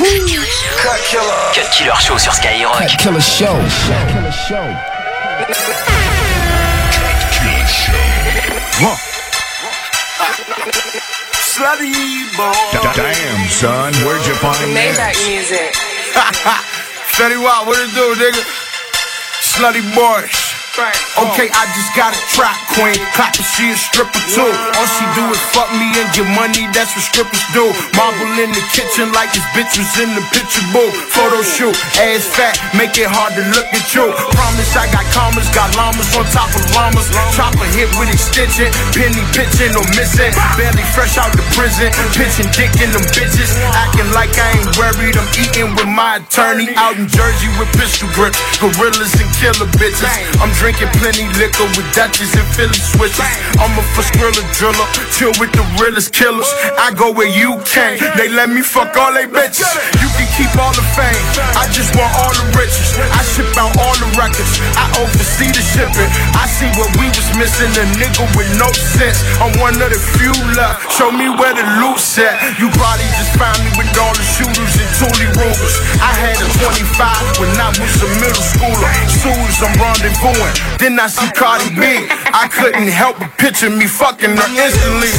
[0.00, 1.52] Cut Killer.
[1.52, 2.72] Cut Killer Show sur Skyrock.
[2.78, 3.52] Cut Killer Show.
[3.52, 4.64] Cut Killer Show.
[8.80, 8.96] Huh.
[11.36, 11.92] Slutty
[12.34, 12.52] boy.
[12.96, 15.76] Damn, son, where'd you find Maybach music.
[17.12, 18.40] Slutty Wild, what it do, nigga?
[19.42, 20.49] Slutty boys.
[20.80, 22.96] Okay, I just got a trap queen.
[23.12, 24.48] Clapping, she a stripper too.
[24.48, 27.68] All she do is fuck me and get money, that's what strippers do.
[27.92, 30.96] Marble in the kitchen like this bitch was in the picture booth.
[31.12, 34.08] Photo shoot, ass fat, make it hard to look at you.
[34.32, 37.12] Promise I got commas, got llamas on top of llamas.
[37.36, 40.32] Chopper hit with extension, penny pitching or missing.
[40.56, 43.52] Barely fresh out the prison, pitching dick in them bitches.
[43.76, 46.72] Acting like I ain't worried, I'm eating with my attorney.
[46.80, 50.08] Out in Jersey with pistol grips, gorillas and killer bitches.
[50.40, 50.69] I'm drinking
[51.00, 53.18] plenty liquor with Dutchess and Philly switches.
[53.58, 53.82] I'm a
[54.14, 56.46] griller driller, chill with the realest killers.
[56.78, 57.98] I go where you can't.
[58.16, 59.66] They let me fuck all they bitches.
[59.98, 61.18] You can keep all the fame.
[61.58, 62.94] I just want all the riches.
[63.00, 64.60] I ship out all the records.
[64.76, 66.10] I oversee the shipping.
[66.38, 67.72] I see what we was missing.
[67.80, 69.24] A nigga with no sense.
[69.42, 70.92] I'm one of the few left.
[70.94, 72.60] Show me where the loot's at.
[72.60, 75.76] You probably just found me with all the shooters and Thule Rugers.
[75.98, 78.90] I had a 25 when I was a middle schooler.
[79.08, 80.49] Soon as I'm rendezvousing.
[80.78, 81.82] Then I see Cardi B.
[82.32, 85.12] I couldn't help but picture me fucking her instantly.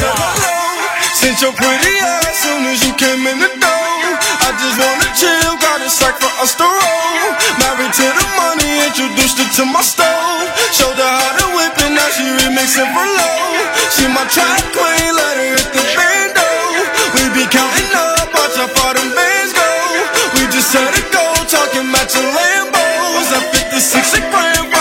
[1.14, 3.94] Since your pretty ass soon as you came in the door.
[4.42, 7.26] I just wanna chill, got a sack for us to roll.
[7.62, 10.50] Married to the money, introduced her to my stove.
[10.74, 13.38] Showed her how to whip it, now she remixing for low.
[13.94, 16.48] She my track queen, let her hit the bando.
[17.14, 19.68] We be counting up, watch how far them bands go.
[20.34, 23.30] We just set it go, talking matching Lambos.
[23.30, 24.71] At 56 a gram,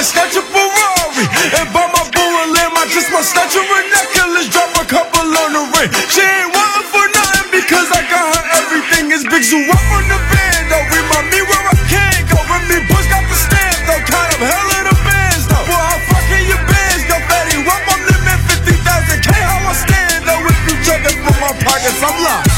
[0.00, 1.26] might snatch a Ferrari.
[1.60, 5.28] And buy my a limb, I just might snatch her a necklace, drop a couple
[5.28, 5.92] on the ring.
[6.08, 9.12] She ain't wantin' for nothing because I got her everything.
[9.12, 10.88] It's big zoo up on the band, though.
[10.88, 12.40] Remind me where I can go.
[12.48, 14.04] Remy Bush got the stamp, though.
[14.08, 15.68] Kind of hell of the bands, though.
[15.68, 17.24] Boy, how fucking your bands, though.
[17.28, 20.48] Fatty, what my limit 50,000 K, how I stand, though.
[20.48, 22.49] If you chugging from my pockets, I'm lost.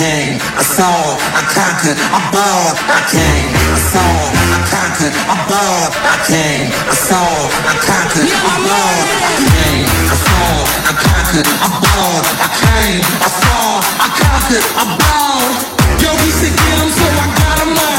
[0.00, 0.96] Came, I saw,
[1.36, 4.12] I conquered, I bought, I came, I saw,
[4.56, 7.28] I conquered, I bought, I came, I saw,
[7.68, 10.48] I conquered, I bought, I came, I saw,
[10.88, 13.66] I conquered, I bought, I came, I saw,
[14.00, 15.52] I conquered, I bought.
[16.00, 17.89] Yo, we said get 'em, so I got 'em all.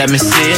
[0.00, 0.49] Let me see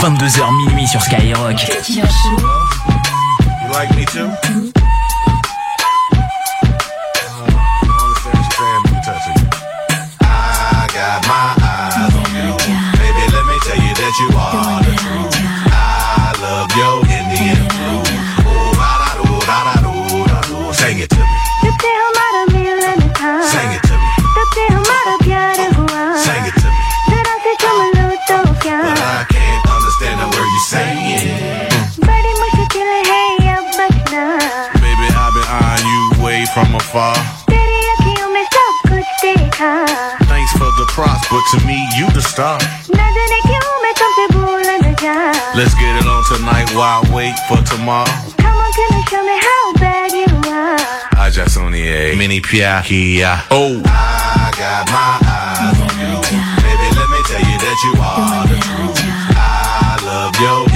[0.00, 1.60] 22h minuit sur Skyrock.
[1.88, 2.02] You
[3.72, 4.30] like me too?
[10.20, 12.52] I got my eyes on you.
[12.98, 15.34] Baby, let me tell you that you are the truth.
[15.70, 17.03] I love you.
[36.94, 37.18] far.
[40.30, 42.58] Thanks for the props, but to me, you the star.
[45.58, 48.06] Let's get it on tonight while I wait for tomorrow.
[48.38, 50.78] Come on, can you show me how bad you are?
[51.18, 53.42] I just only a mini Pia piakia.
[53.50, 56.14] Oh, I got my eyes on you.
[56.62, 59.02] Baby, let me tell you that you are the truth.
[59.34, 60.73] I love you.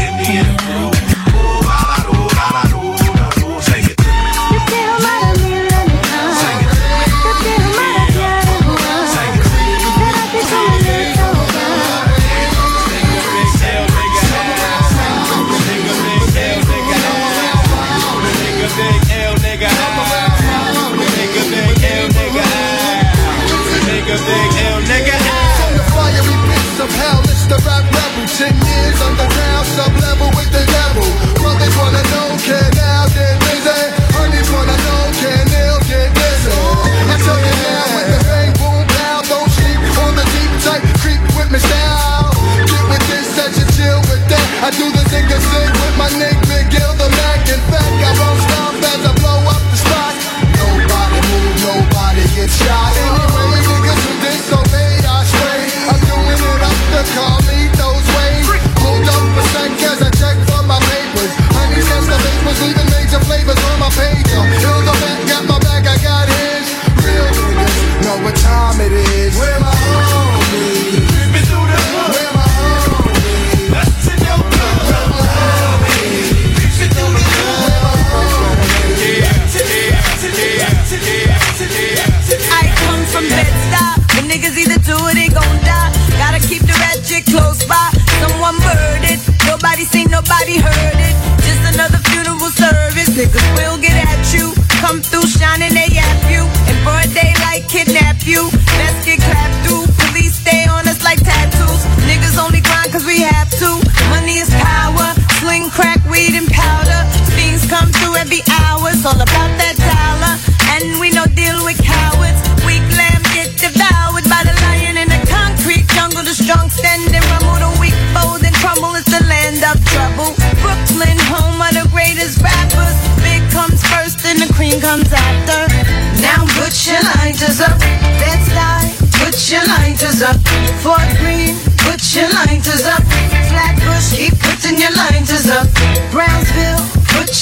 [95.11, 96.45] through shining, they have you.
[96.69, 98.58] and for a day, like kidnap you.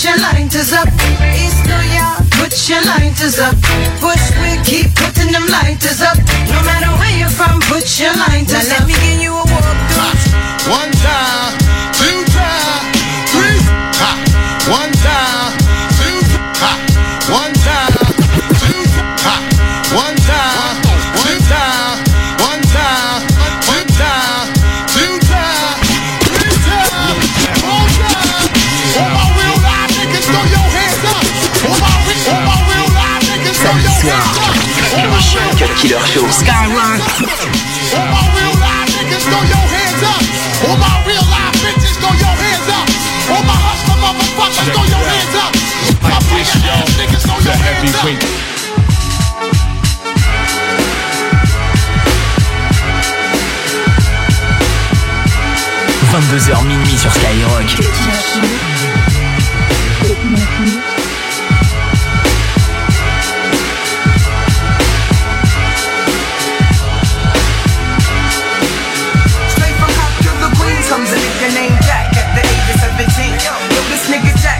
[0.06, 0.88] your lighters up.
[1.34, 3.56] East New York, put your lighters up.
[4.00, 6.16] Bushwick, keep putting them lighters up.
[6.46, 8.80] No matter where you're from, put your lighters now up.
[8.80, 11.65] Let me give you a walk through ah, One time.
[35.76, 36.26] Killer Show.
[36.30, 37.02] Skyline.
[56.48, 57.76] Heures minuit sur Skyrock.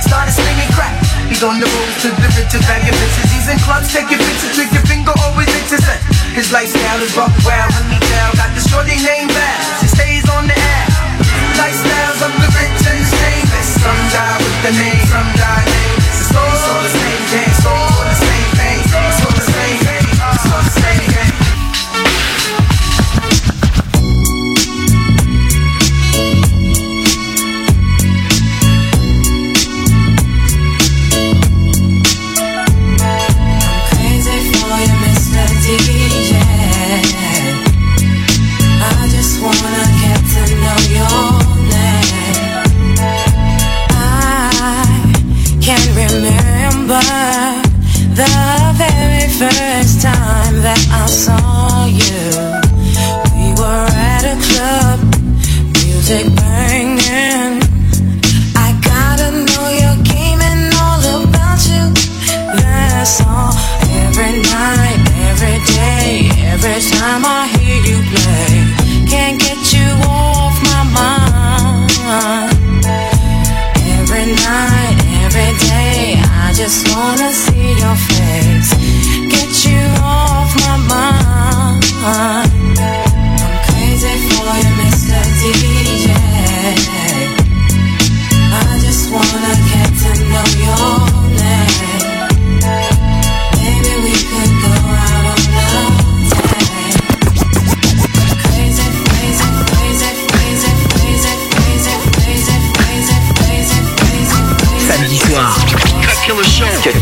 [0.07, 0.95] started slinging crack.
[1.27, 3.29] He's on the road to the riches, bagging bitches.
[3.35, 5.83] He's in clubs taking pictures with your finger always itches.
[6.33, 8.31] His lifestyle is rough, wild, honey down.
[8.39, 9.59] Got the shorty name bad.
[9.83, 10.87] She stays on the air.
[11.59, 13.69] Lifestyles of the rich and famous.
[13.83, 16.21] Some die with the name, some die nameless.
[16.23, 17.67] It's all, it's the same dance.
[17.67, 17.96] All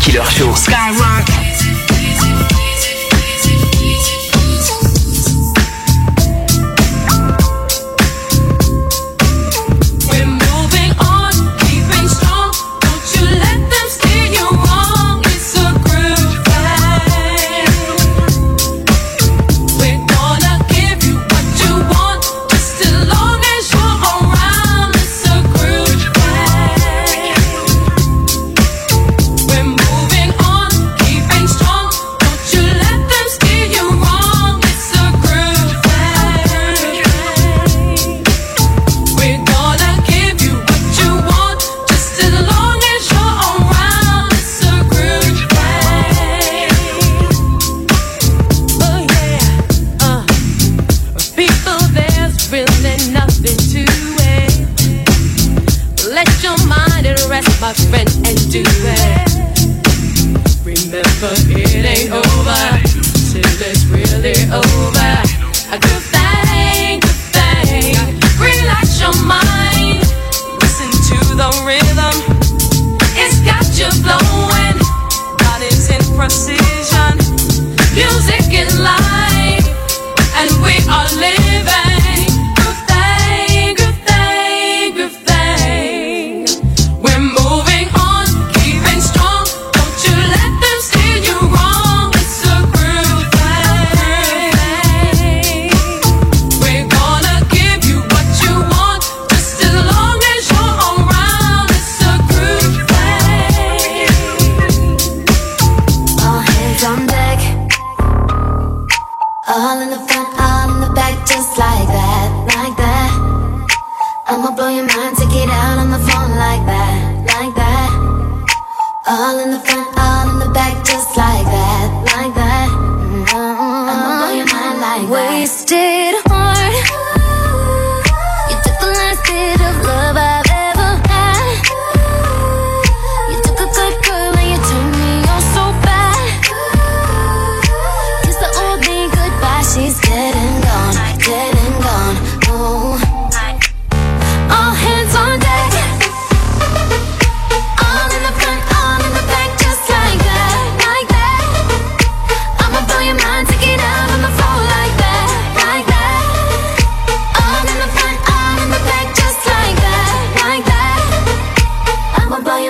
[0.05, 0.53] Killer Show.
[0.53, 1.04] Skyrock.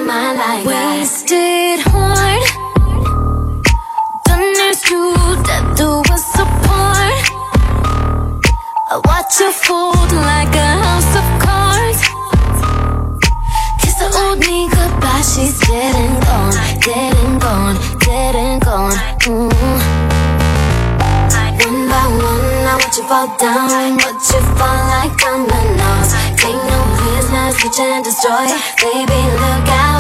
[0.06, 2.42] my life Wasted horn.
[4.26, 5.14] The nurse knew
[5.48, 7.24] that Do was support
[8.92, 12.02] I watch you fold like a house of cards.
[13.82, 16.54] Kiss the old me goodbye, she's dead and gone
[16.86, 18.98] Dead and gone, dead and gone.
[19.26, 19.50] Mm.
[19.50, 20.06] -hmm.
[21.66, 26.10] One by one, I watch you fall down Watch you fall like dominoes.
[26.38, 28.48] Take no business prisoners, kitchen destroy.
[28.82, 29.95] Baby, look out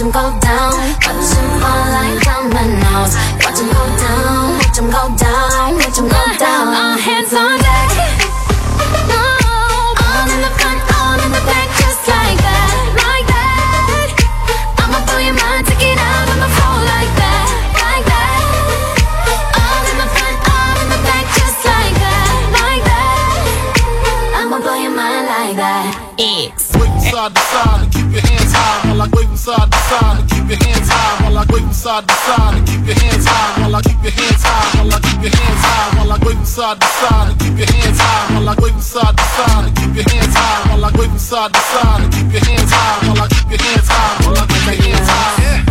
[0.00, 0.72] watch him go down.
[0.72, 5.74] Watch him fall like dominoes Watch him go down, watch him go down.
[5.74, 6.68] Watch him go down.
[6.68, 7.59] All hands on
[31.80, 34.92] side to side and keep your hands high while I keep your hands high while
[34.92, 37.72] I keep your hands high while I wave from side to side and keep your
[37.72, 40.84] hands high while I wave from side to side and keep your hands high while
[40.84, 43.88] I go side to side and keep your hands high while I keep your hands
[43.88, 45.69] high while I keep your hands high.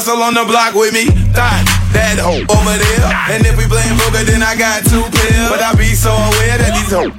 [0.00, 1.04] Hustle on the block with me.
[1.36, 1.60] Thought
[1.92, 3.04] that hoe over there.
[3.36, 5.52] And if we playing poker, then I got two pills.
[5.52, 7.12] But I be so aware that these hoes.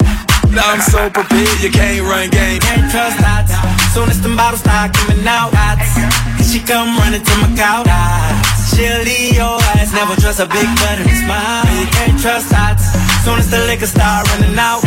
[0.49, 2.57] I'm so prepared, you can't run game.
[2.57, 3.45] Can't trust that.
[3.93, 5.53] Soon as them bottles start coming out,
[6.41, 7.85] she come running to my couch.
[8.73, 11.69] She'll leave your ass, never trust a big butt and a smile.
[11.77, 12.81] You can't trust that.
[13.21, 14.81] Soon as the liquor start running out,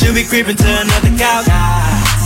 [0.00, 1.44] she'll be creeping to another couch.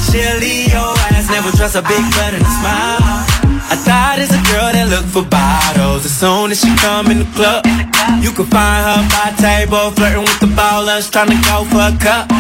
[0.07, 3.26] She'll leave your ass, never trust a big butt and a smile.
[3.69, 6.05] I thought it's a girl that look for bottles.
[6.07, 7.67] As soon as she come in the club,
[8.23, 11.95] you can find her by table, flirting with the ballers, trying to go for a
[11.99, 12.31] cup.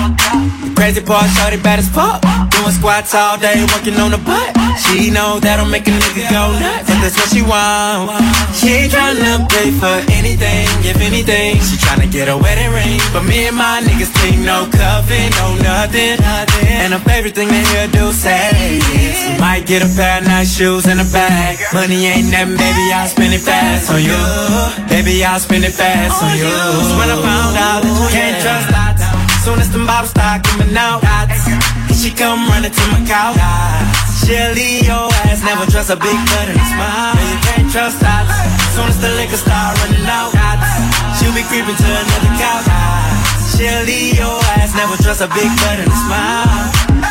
[0.62, 2.22] The crazy part, shorty bad as fuck.
[2.54, 4.54] Doing squats all day, working on the butt.
[4.76, 8.12] She know that'll make a nigga go nuts, but that's what she want.
[8.54, 11.56] She ain't tryna pay for anything, if anything.
[11.64, 15.56] She tryna get a wedding ring, but me and my niggas think no cuffing, no
[15.64, 16.68] nothing, nothing.
[16.68, 18.52] And her favorite thing to hear do say
[18.92, 21.56] is, might get a pair of nice shoes and a bag.
[21.72, 24.20] Money ain't nothing, baby, I'll spend it fast on you.
[24.92, 26.52] Baby, I'll spend it fast on you.
[27.00, 29.00] When I found out that you can't trust that.
[29.40, 31.00] Soon as the bottles start coming out,
[31.96, 33.40] she come running to my couch.
[34.20, 37.16] She'll leave your ass, never trust a big butt and a smile.
[37.16, 38.26] You can't trust that.
[38.74, 40.34] Soon as the liquor start running out,
[41.16, 42.68] she'll be creeping to another couch.
[43.54, 46.95] She'll leave your ass, never trust a big butt and a smile.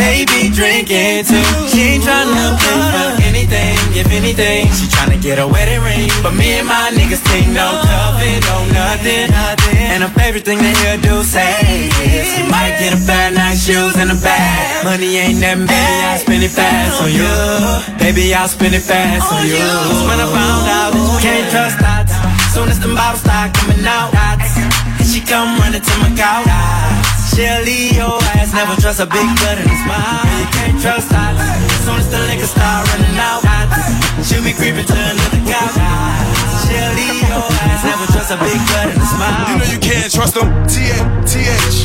[0.00, 1.44] They be drinking too.
[1.68, 4.72] She ain't tryna pay for anything, if anything.
[4.72, 8.64] She tryna get a wedding ring, but me and my niggas think no coffee, no
[8.72, 9.28] nothing.
[9.76, 11.52] And her favorite thing to hear do say
[12.00, 14.84] is, you might get a pair of nice shoes and a bag.
[14.88, 17.28] Money ain't nothing, baby, I'll spend it fast on you.
[18.00, 19.60] Baby, I'll spend it fast on you.
[19.60, 22.08] That's when I found out that you can't trust that.
[22.56, 27.09] Soon as the bottles start coming out, and she come running to my couch.
[27.34, 30.26] She'll leave your ass, never trust a big butt and a smile.
[30.38, 31.34] You can't trust that.
[31.84, 33.42] Soon as the liquor start running out,
[34.24, 36.29] she'll be creeping to another couch.
[37.20, 39.44] She'll your ass, never trust a big butt and a smile.
[39.52, 40.48] You know you can't trust them.
[40.64, 41.76] T-A-T-H.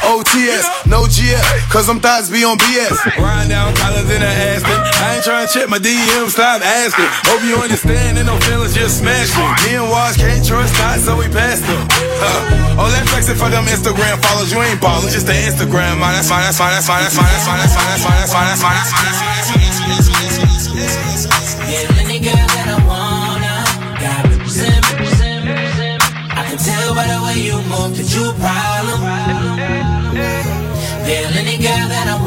[0.00, 0.64] O-T-S.
[0.88, 1.44] No GS.
[1.68, 2.96] Cause them thoughts be on BS.
[3.20, 4.72] Riding down Collins in the Aston.
[4.72, 7.08] I ain't trying to check my DM, stop asking.
[7.28, 9.44] Hope you understand, and no feelings just smash me.
[9.68, 11.84] Me and Wash can't trust thoughts, so we passed them.
[12.20, 12.80] Huh.
[12.80, 16.00] Oh, that flexing for them Instagram followers, You ain't ballin', just the Instagram.
[16.00, 18.16] Man, that's fine, that's fine, that's fine, that's fine, that's fine, that's fine, that's fine,
[18.16, 20.72] that's fine, that's fine, that's fine, that's fine, that's fine.
[20.72, 21.21] Yeah,
[27.42, 29.02] you move that you a problem.
[31.02, 32.21] Yeah, any girl that I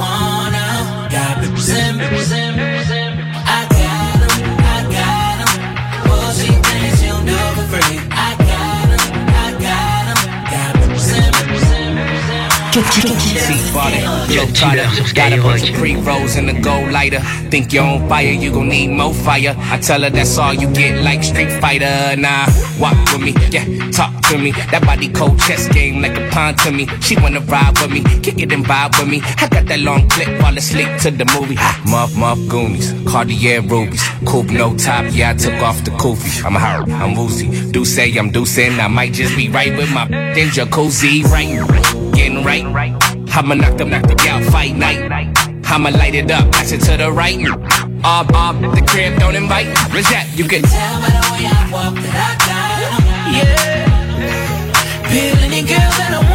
[12.84, 15.14] flow tighter.
[15.14, 17.20] Got a bunch of pre rolls and a gold lighter.
[17.50, 19.56] Think you're on fire, you gon' need more fire.
[19.58, 22.16] I tell her that's all you get, like Street Fighter.
[22.18, 22.48] Nah,
[22.80, 24.52] walk with me, yeah, talk to me.
[24.72, 26.88] That body cold chess game like a pawn to me.
[27.02, 29.22] She wanna ride with me, kick it and vibe with me.
[29.38, 31.56] I got that long clip, fall asleep to the movie.
[31.60, 34.04] Ah, muff, muff, Goonies, Cartier rubies.
[34.26, 36.44] Coupe, no top, yeah, I took off the koofy.
[36.46, 37.72] I'm hurt, I'm woozy.
[37.72, 40.04] Do say I'm deucing, I might just be right with my
[40.36, 42.05] in jacuzzi, right?
[42.46, 42.64] Right.
[43.34, 44.16] I'ma knock them, knock the
[44.52, 45.34] fight night.
[45.66, 47.40] I'ma light it up, pass it to the right.
[48.06, 49.66] Ob, ob, the crib, don't invite.
[49.92, 50.30] Where's that?
[50.36, 53.06] You can tell by the way I walk that I got.
[53.34, 53.90] Yeah.
[55.10, 56.35] Feel any girl that I wanna.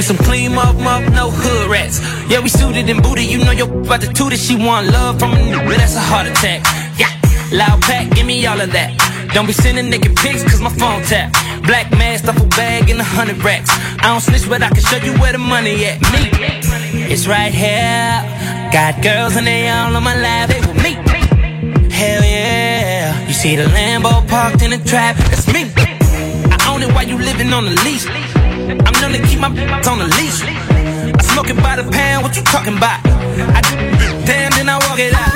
[0.00, 2.00] We some clean up, up, no hood rats.
[2.26, 3.26] Yeah, we suited and booted.
[3.26, 4.38] You know your about the toot it.
[4.38, 6.64] She want love from a nigga, that's a heart attack.
[6.96, 7.12] Yeah,
[7.52, 8.96] loud pack, give me all of that.
[9.34, 11.36] Don't be sending naked pics, cause my phone tap.
[11.64, 13.68] Black mask, duffel bag, and a hundred racks.
[14.00, 16.00] I don't snitch, but I can show you where the money at.
[16.16, 16.32] Me,
[17.12, 18.24] it's right here.
[18.72, 20.48] Got girls and they all on my lap.
[20.48, 20.96] They with me.
[21.92, 23.28] Hell yeah.
[23.28, 25.16] You see the Lambo parked in the trap.
[25.28, 25.68] That's me.
[25.76, 28.29] I own it while you living on the leash.
[29.10, 30.38] On the leash.
[31.32, 33.00] Smoke by the pound, what you talking about?
[33.04, 33.60] I
[34.24, 35.34] then I walk it out.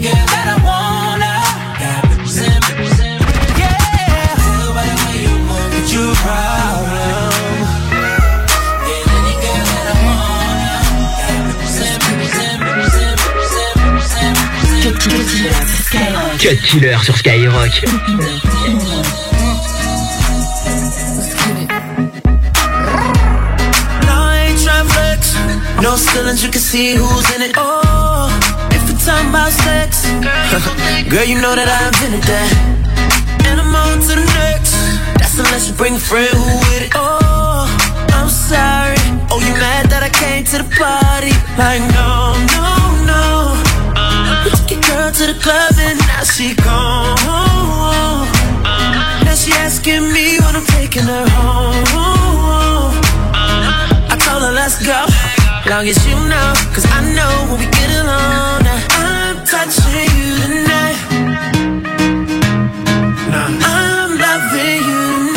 [0.00, 1.40] That I wanna.
[17.02, 18.49] Sur Skyrock.
[25.80, 27.52] No ceilings, you can see who's in it.
[27.56, 28.28] Oh,
[28.70, 30.04] if we're talking about sex,
[31.10, 32.52] girl, you know that I invented that.
[33.48, 34.76] And I'm on to the next.
[35.16, 36.92] That's unless you bring a friend who with it.
[36.94, 37.64] Oh,
[38.12, 39.00] I'm sorry.
[39.32, 41.32] Oh, you mad that I came to the party?
[41.56, 42.68] Like, no, no,
[43.08, 43.24] no.
[44.52, 47.16] Took your girl to the club and now she gone.
[49.24, 52.92] Now she asking me when I'm taking her home.
[54.12, 55.08] I told her let's go,
[55.70, 58.64] long as you know, cause I know when we get along.
[58.66, 60.98] Now I'm touching you tonight.
[63.62, 65.29] I'm loving you tonight.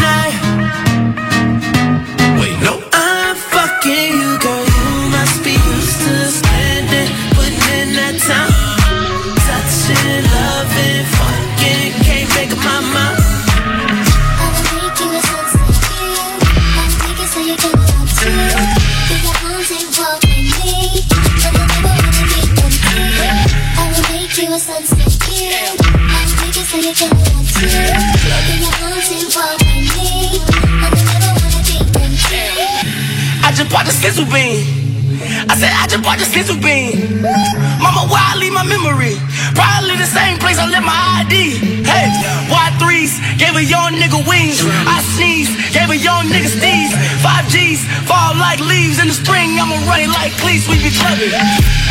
[43.53, 44.65] Gave a young nigga wings.
[44.65, 46.89] I sneeze, gave a young nigga sneeze.
[47.21, 49.61] Five G's fall like leaves in the spring.
[49.61, 51.29] I'ma run it like cleats, we be clubbing.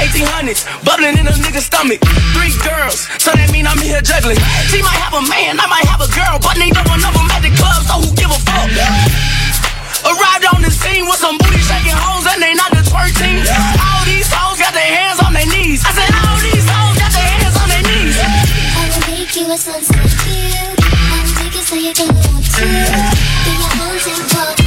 [0.03, 2.03] 1800s, bubbling in a nigga's stomach.
[2.35, 4.43] Three girls, so that mean I'm here juggling.
[4.75, 7.31] She might have a man, I might have a girl, but neither one of them
[7.31, 8.67] at the club, so who give a fuck?
[10.03, 13.39] Arrived on the scene with some booty shaking hoes and they not the twerk team.
[13.79, 15.87] All these hoes got their hands on their knees.
[15.87, 18.19] I said all these hoes got their hands on their knees.
[18.19, 20.82] I will make you a sunset view.
[21.73, 23.13] I'll make it so you don't want to.
[23.79, 24.62] Put your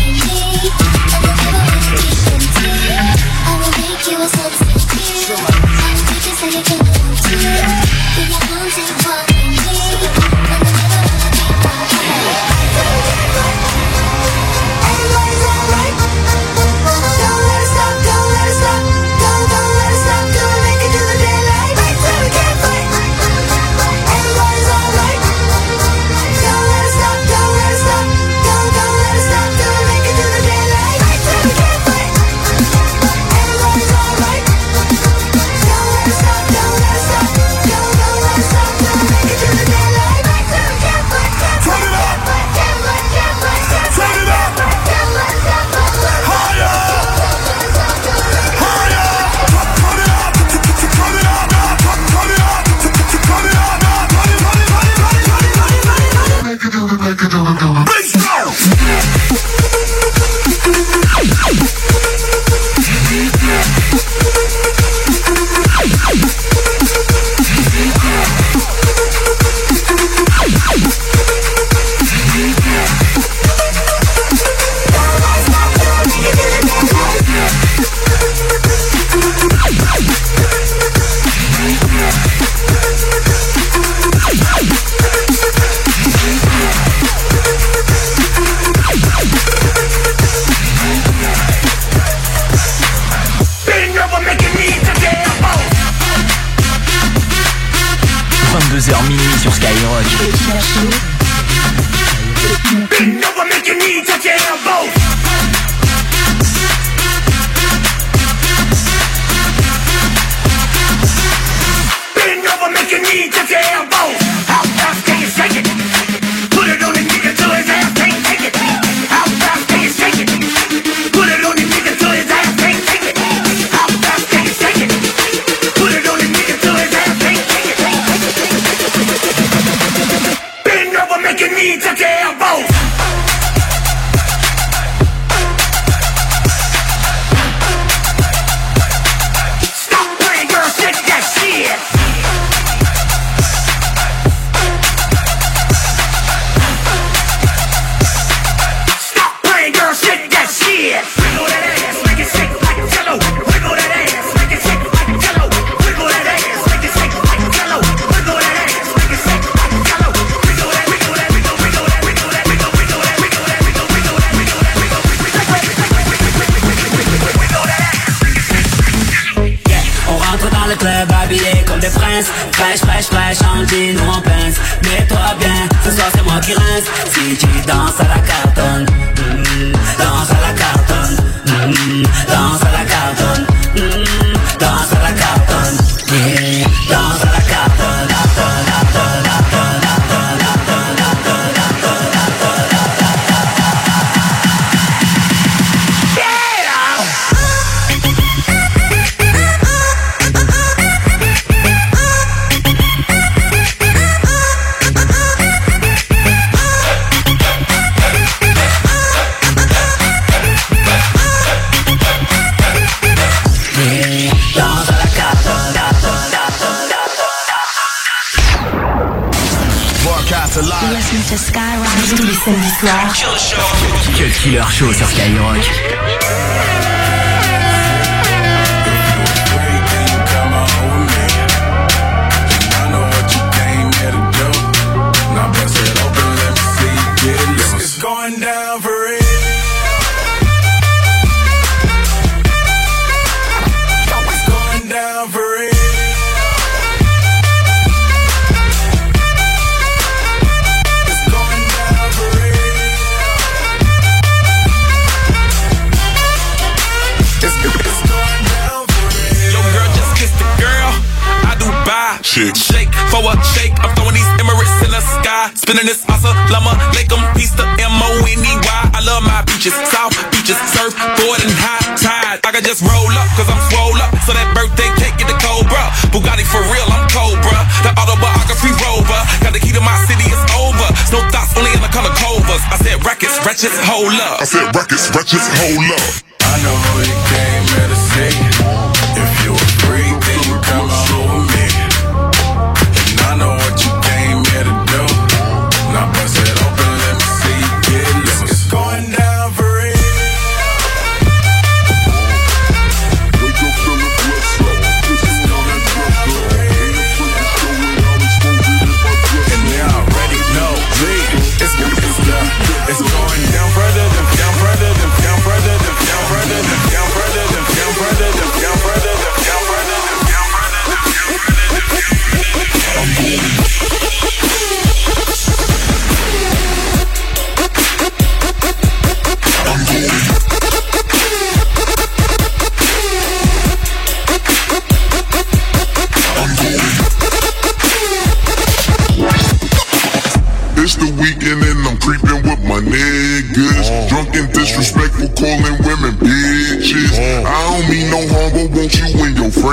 [285.26, 286.23] just hold up.
[286.41, 288.55] I know it came here to see.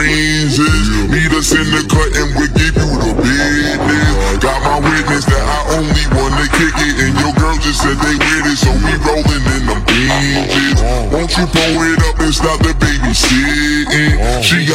[0.02, 0.31] free.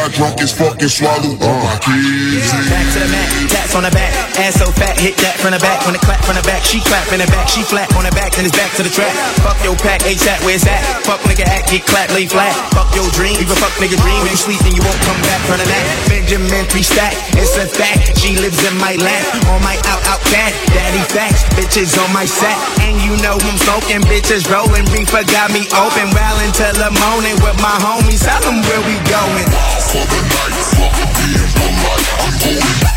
[0.07, 1.83] got drunk as fuck and swallowed all my uh.
[1.83, 2.47] kids.
[2.47, 2.71] Yeah.
[2.71, 5.59] Back to the mat, tats on the back, ass so fat, hit that from the
[5.59, 5.83] back.
[5.83, 8.13] When it clap from the back, she clap in the back, she flat on the
[8.15, 9.11] back, then it's back to the track.
[9.43, 10.79] Fuck your pack, ASAP, where's that?
[11.03, 12.55] Fuck nigga act, get clap, lay flat.
[12.71, 14.19] Fuck your dream, even fuck nigga dream.
[14.23, 15.83] When you sleep then you won't come back from the mat.
[16.07, 18.15] Benjamin three stack, it's a fact.
[18.19, 20.55] She lives in my lap, on my out out back.
[20.71, 24.87] Daddy facts, bitches on my set, and you know I'm smoking, bitches rolling.
[24.93, 28.23] Reefer got me open, well until the morning with my homies.
[28.23, 30.57] Tell them where we going for the night.
[30.75, 32.07] Fuck being polite.
[32.19, 32.96] I'm going.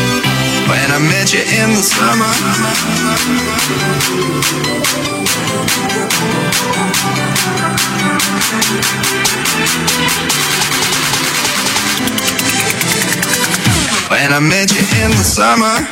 [0.71, 2.31] When I met you in the summer.
[14.09, 15.87] When I met you in the summer.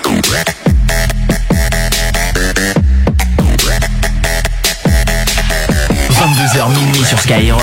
[6.55, 7.59] h minuit sur Skyrock.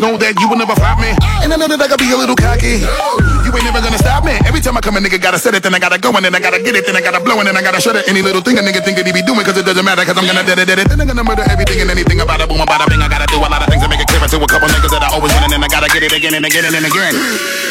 [0.00, 1.12] Know that you will never flop me.
[1.44, 2.80] And I know that I gotta be a little cocky.
[2.80, 4.40] You ain't never gonna stop me.
[4.48, 6.34] Every time I come, a nigga gotta set it, then I gotta go, and then
[6.34, 8.08] I gotta get it, then I gotta blow, and then I gotta shut it.
[8.08, 10.16] Any little thing a nigga think that he be doing, cause it doesn't matter, cause
[10.16, 10.88] I'm gonna dead it, dead it.
[10.88, 13.04] Then I'm gonna murder everything and anything about it, boom, about a bing.
[13.04, 14.90] I gotta do a lot of things to make it clearer to a couple niggas
[14.90, 17.69] that I always win, and then I gotta get it again and again and again.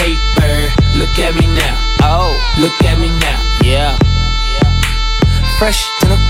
[0.00, 0.72] Paper.
[0.96, 1.76] Look at me now.
[2.00, 2.32] Oh.
[2.58, 3.44] Look at me now.
[3.62, 3.98] Yeah.
[5.58, 6.29] Fresh to the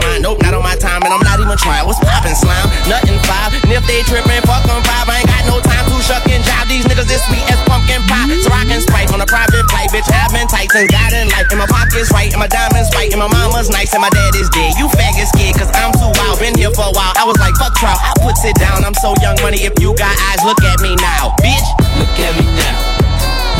[0.01, 0.21] mine.
[0.21, 1.01] Nope, not on my time.
[1.05, 1.85] And I'm not even trying.
[1.85, 2.67] What's poppin' slime?
[2.89, 3.53] Nothing five.
[3.53, 5.07] And if they trippin', fuck five.
[5.07, 6.67] I ain't got no time to shuck and jive.
[6.67, 8.29] These niggas this sweet as pumpkin pie.
[8.41, 9.89] So I can sprite on a private flight.
[9.93, 11.47] Bitch, I've been tight since God in life.
[11.53, 12.31] And my pockets right.
[12.33, 13.13] And my diamonds white.
[13.13, 13.93] And my mama's nice.
[13.93, 14.75] And my dad is dead.
[14.75, 15.55] You faggot scared.
[15.55, 16.41] Cause I'm too wild.
[16.41, 17.13] Been here for a while.
[17.15, 17.97] I was like, fuck trial.
[18.01, 18.83] I put it down.
[18.83, 19.61] I'm so young money.
[19.61, 21.35] If you got eyes, look at me now.
[21.43, 21.67] Bitch.
[22.01, 22.77] Look at me now.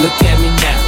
[0.02, 0.81] Look at me now.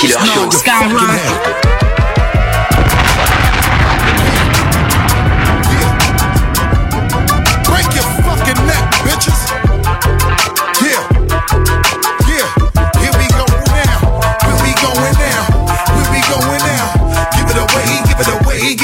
[0.00, 0.48] Killer Show.
[0.48, 1.60] Skyrock.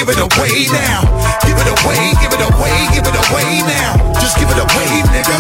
[0.07, 1.03] give it away now.
[1.43, 3.97] Give it away, give it away, give it away now.
[4.21, 5.37] Just give it away, nigga.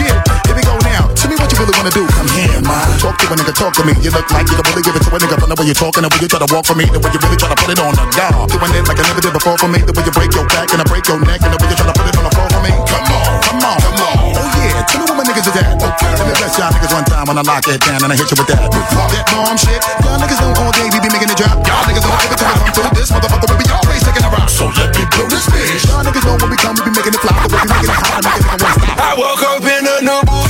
[0.00, 0.16] Yeah,
[0.46, 1.12] here we go now.
[1.14, 2.06] Tell me what you really wanna do.
[2.16, 2.98] Come here, man.
[2.98, 3.94] Talk to a nigga, talk to me.
[4.02, 5.74] You look like you could really give it to a nigga from the way you're
[5.74, 7.58] talking, the way you try to walk for me, the way you really try to
[7.58, 8.46] put it on the guard.
[8.46, 10.70] Doing it like I never did before for me, the way you break your back
[10.70, 12.32] and I break your neck, and the way you try to put it on the
[12.38, 12.70] floor for me.
[12.86, 14.14] Come on, come on, come on.
[14.38, 15.66] Oh yeah, tell me what my niggas is at.
[15.82, 18.16] Okay, let me bless y'all niggas one time when I lock it down and I
[18.16, 18.60] hit you with that.
[18.70, 19.82] That bomb shit.
[20.06, 21.58] Y'all niggas know all day we be making it drop.
[21.66, 24.22] Y'all niggas don't know every time we come through this motherfucker, we be always taking
[24.22, 24.46] a rock.
[24.46, 25.90] So let me blow this bitch.
[25.90, 28.22] Y'all niggas know when we come, we be making it fly, we making it hot,
[28.22, 28.94] making it.
[28.94, 30.47] I woke up in a new Bugatti.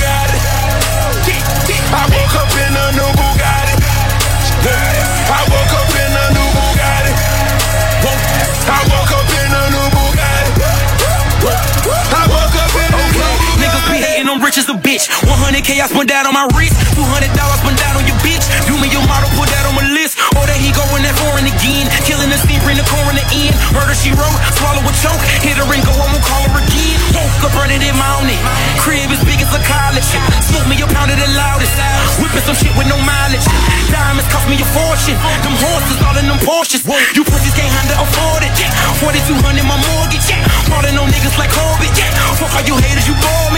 [14.99, 15.07] Bitch.
[15.23, 16.75] 100k I spent that on my wrist.
[16.95, 18.43] 200 dollars spent that on your bitch.
[18.67, 20.19] You and your model put that on my list.
[20.35, 21.87] Or that he going that foreign again.
[22.03, 23.17] Killing the scene, bring the coroner in.
[23.19, 23.53] The end.
[23.75, 25.19] Murder she wrote, swallow a choke.
[25.43, 26.97] Hit her and go, I won't call her again.
[27.15, 28.39] Woke up running in my own it.
[28.79, 30.07] Crib as big as a college.
[30.43, 31.75] Smoke me a pound of the loudest.
[32.19, 33.45] Whipping some shit with no mileage.
[33.87, 35.15] Diamonds cost me a fortune.
[35.43, 36.83] Them horses all in them Porsches.
[37.15, 38.51] You pussies can't handle afford it.
[38.99, 40.27] 4200 my mortgage.
[40.67, 41.91] Falling on niggas like Corbett.
[42.39, 43.48] Fuck all you haters, you bore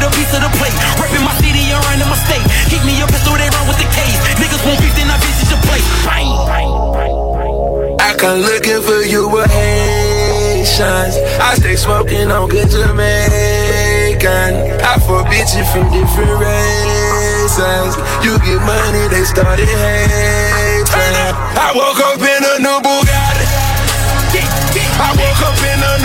[0.00, 0.72] get a piece of the plate.
[1.20, 2.40] My city and running my state.
[2.84, 4.16] Me with the case.
[4.40, 5.84] Niggas beef, then I visit your place.
[6.08, 6.32] Bang.
[8.00, 11.20] I come looking for you with Haitians.
[11.40, 14.52] I stay smoking on good Jamaican.
[14.80, 17.92] I fuck bitches from different races.
[18.24, 20.88] You get money, they started hating.
[21.60, 23.46] I woke up in a new Bugatti.
[25.00, 25.99] I woke up in a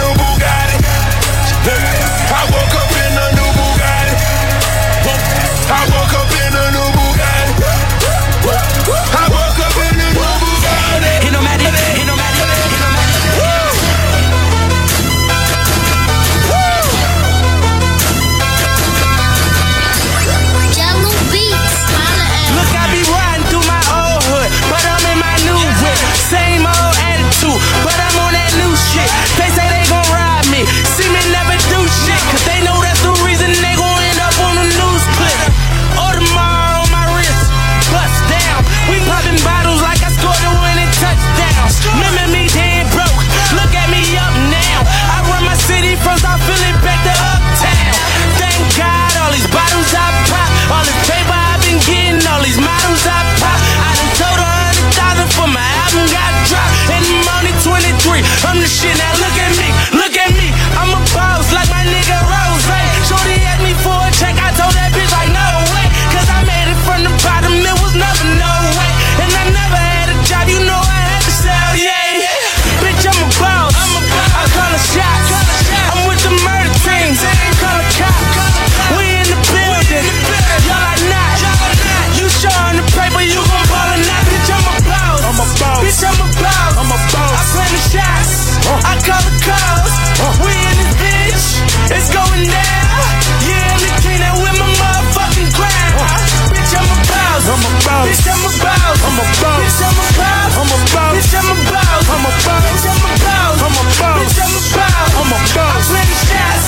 [99.16, 99.64] I'm a boss.
[99.64, 100.60] Bitch, I'm a boss.
[100.60, 101.16] I'm a boss.
[101.16, 102.04] Bitch, I'm a boss.
[102.04, 102.68] I'm a boss.
[102.68, 103.64] Bitch, I'm a boss.
[103.64, 104.20] I'm a boss.
[104.20, 105.16] Bitch, I'm a boss.
[105.16, 105.72] I'm a boss.
[105.72, 106.68] I plan the shots.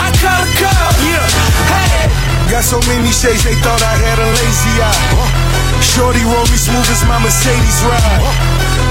[0.00, 0.96] I call the calls.
[1.04, 1.20] Yeah.
[1.68, 2.08] Hey.
[2.48, 5.52] Got so many shades, they thought I had a lazy eye.
[5.84, 8.24] Shorty roll me smooth as my Mercedes ride.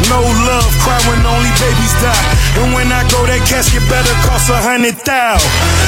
[0.10, 2.26] No love, cry when only babies die.
[2.62, 5.42] And when I go, that casket better cost a hundred thou.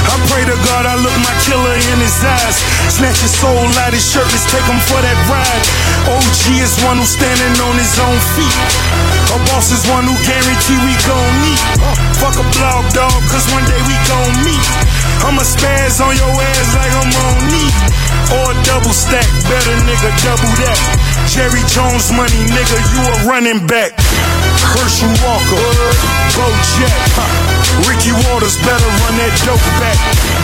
[0.10, 2.58] I pray to God I look my killer in his eyes.
[2.92, 5.64] Snatch his soul out his shirt, let's take him for that ride.
[6.12, 8.58] OG is one who's standing on his own feet.
[9.34, 11.62] A boss is one who guarantee we gon' meet.
[11.82, 14.68] Uh, fuck a blog dog, cause one day we gon' meet.
[15.26, 17.74] I'ma spaz on your ass like I'm on knee.
[18.36, 20.80] Or a double stack, better nigga, double that.
[21.32, 23.96] Jerry Jones money, nigga, you a running back.
[24.76, 25.66] Herschel Walker,
[26.36, 26.46] Bo
[26.78, 26.94] Jack,
[27.90, 29.98] Ricky Watters better run that dope back.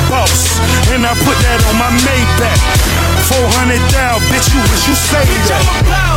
[0.09, 0.57] Boss,
[0.89, 2.57] and I put that on my Maybach.
[3.29, 5.21] 400 down, bitch, you wish you say
[5.53, 5.61] that.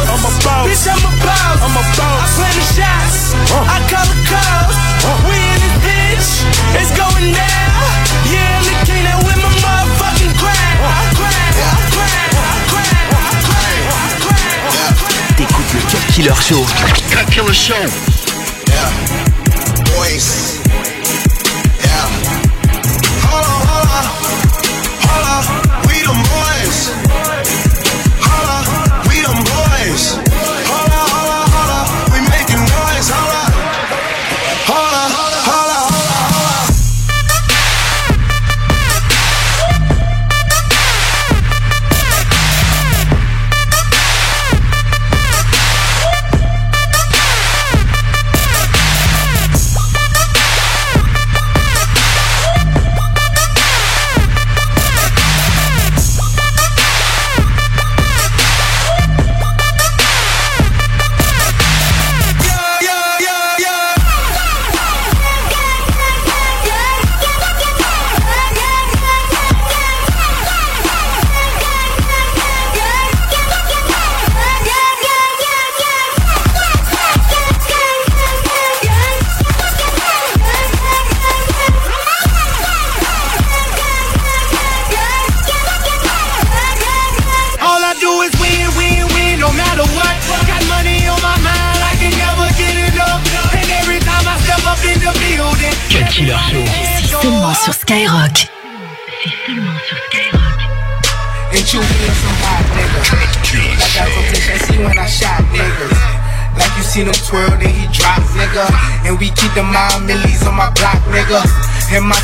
[0.09, 0.65] I'm a boss.
[0.65, 1.59] Bitch, I'm a boss.
[1.61, 2.25] I'm a boss.
[2.25, 3.37] I plan the shots.
[3.53, 4.77] I call the calls.
[5.29, 6.29] We in this bitch.
[6.81, 7.93] It's going down.
[8.33, 10.57] Yeah, I'm the king that with my motherfucking crown.
[10.81, 12.33] I Crown, crown,
[12.73, 13.01] crown,
[14.25, 14.95] crown.
[15.37, 16.65] T'écoutes le Cut Killer Show.
[17.13, 17.75] Cut Killer Show.
[18.73, 18.89] Yeah.
[19.93, 20.62] Boys.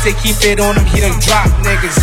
[0.09, 1.93] Keep it on him, he done drop niggas.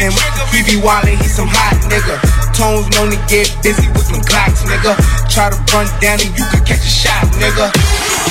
[0.00, 0.16] And
[0.48, 2.16] he be wildin', he some hot nigga.
[2.56, 4.96] Tones known to get busy with some clocks, nigga.
[5.28, 7.68] Try to run down and you could catch a shot, nigga.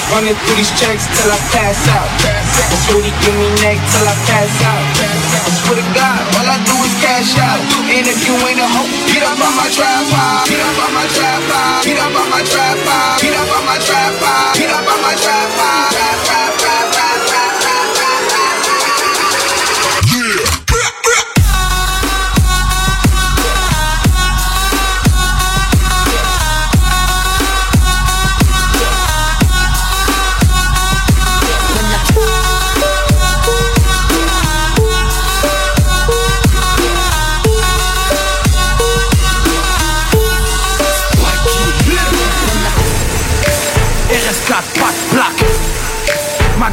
[0.09, 2.09] Running through these checks till I pass out.
[2.25, 4.83] That's what he give me neck till I pass out.
[4.97, 7.61] I swear to God, all I do is cash out.
[7.85, 10.49] And if you ain't a hoe, get up on my tripod.
[10.49, 11.85] Get up on my tripod.
[11.85, 13.21] Get up on my tripod.
[13.21, 14.57] Get up on my tripod.
[14.57, 16.38] Get up on my tripod.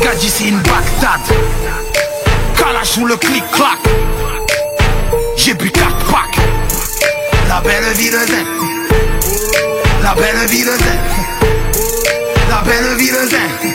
[0.07, 1.20] Magadji c'est une Bagdad.
[2.57, 3.78] Kalash ou le clic-clac.
[5.36, 6.38] J'ai bu 4 packs.
[7.48, 8.46] La belle vie de zen.
[10.04, 11.00] La belle vie de zen.
[12.48, 13.74] La belle vie de zen.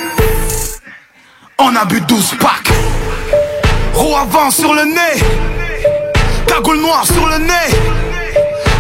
[1.58, 2.72] On a bu 12 packs.
[3.94, 5.22] Roue avant sur le nez.
[6.48, 7.76] Cagoule noire sur le nez.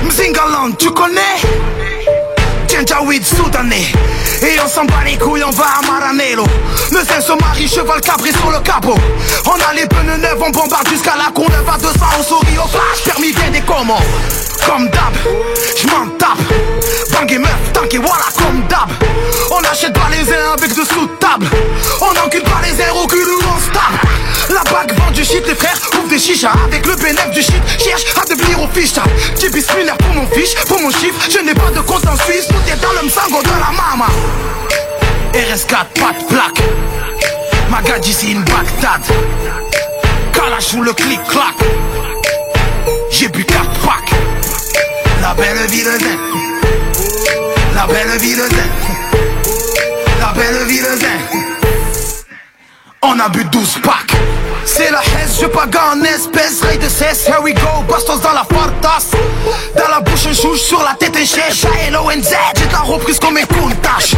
[0.05, 1.37] Mzingaland tu connais?
[2.69, 3.91] Janjaweed soudanais
[4.41, 6.45] Et on s'en bat les couilles, on va à Maranello.
[6.91, 8.95] Zin se marie, cheval cabré sur le capot.
[9.45, 12.67] On a les pneus neufs, on bombarde jusqu'à la con à 200 on sourit au
[12.67, 14.01] flash, permis bien des commandes
[14.65, 15.13] Comme d'hab,
[15.77, 16.39] j'm'en tape.
[17.11, 18.89] Bang et meuf, tank et voilà comme d'hab.
[19.51, 21.45] On achète pas les uns avec de sous de table
[21.99, 24.00] On encule pas les airs au cul on se tape
[24.53, 26.51] La bague vend du shit, les frères ouvrent des chichas.
[26.65, 28.91] Avec le bénéfice du shit, cherche à devenir au fiche
[29.39, 31.19] J'ai bismillah pour mon fiche, pour mon chiffre.
[31.29, 34.07] Je n'ai pas de compte en Suisse, tout est dans le msango de la mama.
[35.33, 36.61] RS4, pas de plaque
[37.69, 39.01] Magadji c'est une Bagdad.
[40.33, 41.55] Kalash ou le clic-clac
[43.09, 44.11] J'ai bu 4 packs.
[45.21, 46.19] La belle vie de zen.
[47.73, 48.71] La belle vie de zen.
[50.19, 51.40] La belle vie de zen
[53.03, 54.15] on a bu 12 packs.
[54.65, 57.83] C'est la hesse, je pague en espèce Ray de cesse, here we go.
[57.89, 59.11] Bastos dans la fartas.
[59.75, 63.37] Dans la bouche un chouche, sur la tête un chèche L-O-N-Z, j'ai la reprise comme
[63.37, 64.15] un countach.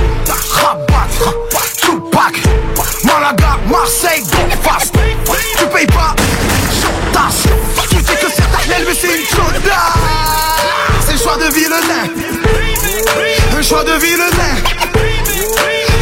[0.52, 1.08] Rabat,
[1.82, 2.34] Tupac.
[3.04, 4.94] Malaga, Marseille, Belfast.
[5.58, 6.16] Tu payes pas,
[6.70, 7.44] je tasse.
[7.90, 9.94] Tu sais que c'est ta mais c'est une chauda
[11.06, 12.10] C'est le choix de nain.
[13.58, 14.56] Un choix de nain.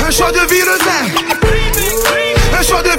[0.07, 1.40] Un choix de vie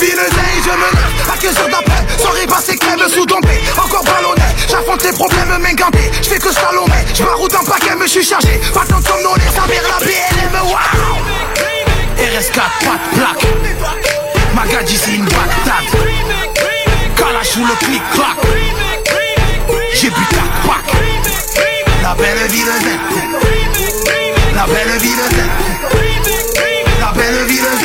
[0.03, 2.19] le nain un choix de vie, le zé, je me lève à 15 heures d'après,
[2.19, 7.05] soirée passée crème sous tombé, encore ballonné, j'affronte les problèmes m'inganter, je fais que salomer,
[7.15, 10.55] je m'arroute un paquet, me suis chargé, pas tant comme non, les mère la BLM,
[10.65, 11.19] waouh
[12.19, 13.47] RS4, pas de plaque,
[14.55, 15.87] Magadji c'est une Bagdad,
[17.17, 18.37] Kalash ou le clic-clac,
[19.95, 20.97] j'ai bu 4 packs,
[22.03, 23.01] la belle vie de zen,
[24.55, 25.51] la belle vie de zen,
[27.01, 27.82] la belle vie de.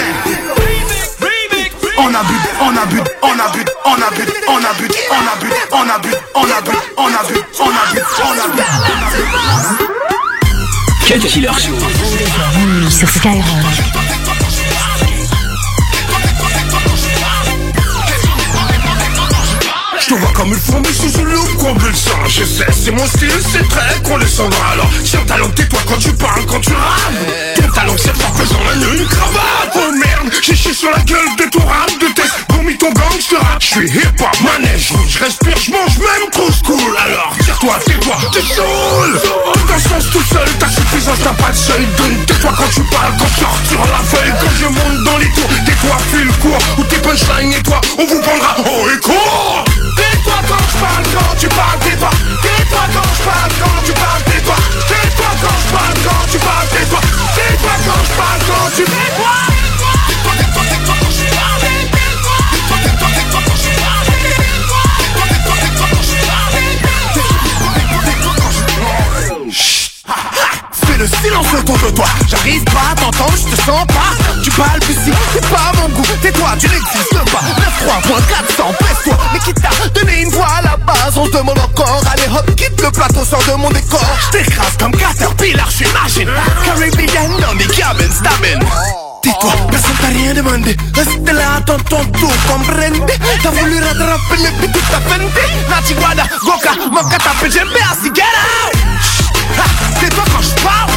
[2.18, 4.88] On a bu, on a bu, on a bu, on a bu, on a bu,
[5.08, 7.38] on a bu, on a bu, on a bu, on a bu, on a bu,
[7.60, 8.64] on a bu, on a bu.
[11.06, 11.78] Cut Killer Show.
[12.90, 14.17] Sur Skyrock.
[20.08, 21.48] Je te vois comme une fourmi sous une loupe
[21.94, 26.14] sang Je sais, c'est mon style, c'est très condescendant Alors, tiens talent, tais-toi quand tu
[26.14, 27.16] parles, quand tu rames.
[27.56, 29.76] Ton talent, c'est pas pesant, la une cravate.
[29.76, 33.20] Oh merde, j'ai chié sur la gueule de ton rap de test Promis ton gang,
[33.20, 36.96] je te rate, je suis hip-hop, manège rouge Je respire, je mange même trop cool
[37.06, 39.20] Alors, tire-toi, tais-toi, t'es saoul.
[39.54, 41.86] Tout un sens tout seul, ta suffisance, t'as pas de seuil.
[41.98, 44.32] Donne, tais-toi quand tu parles, quand tu sur la feuille.
[44.40, 48.06] Quand je monte dans les tours, tais-toi, file court Ou tes punchlines et toi, on
[48.06, 49.66] vous prendra haut et court
[50.78, 52.10] je parle, quand tu parles, tais-toi
[52.42, 54.56] Tais-toi quand je parle, quand tu parles, tais-toi
[54.88, 57.00] Tais-toi quand je parle, quand tu parles, tais-toi
[57.36, 59.47] Tais-toi quand je parle, quand tu tais-toi Tais-toi,
[70.98, 72.08] Le silence autour de toi.
[72.28, 74.42] J'arrive pas à t'entendre, je te sens pas.
[74.44, 76.04] Tu balbuties, c'est pas mon goût.
[76.24, 77.44] Tais-toi, tu n'existes pas.
[77.78, 81.16] 9.400, baisse-toi Mais qui t'a donné une voix à la base?
[81.16, 82.02] On se demande encore.
[82.12, 84.02] Allez hop, quitte le plateau, sors de mon décor.
[84.26, 86.30] Je t'écrase comme Caterpillar, je suis machine
[86.66, 88.60] Caribbean dans des cabins, stabbing
[89.22, 90.76] Tais-toi, personne t'a rien demandé.
[90.96, 93.06] Reste là, attends ton tour, comprendre.
[93.44, 95.42] T'as voulu rattraper mes petits t'as fenté.
[95.70, 98.12] Natiguada, Goka, Moka, t'as j'aime bien, si!
[100.00, 100.92] C'est toi quand je parle,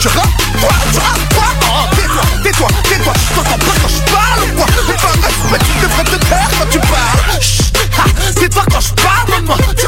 [0.00, 4.12] tu rappe, toi, tu rappe, toi, non, tais-toi, tais-toi, tais-toi, je t'entends pas quand je
[4.12, 5.16] parle, quoi, mais pas
[5.50, 7.40] mais tu devrais te taire quand tu parles,
[8.38, 9.85] c'est toi quand je parle, non, tu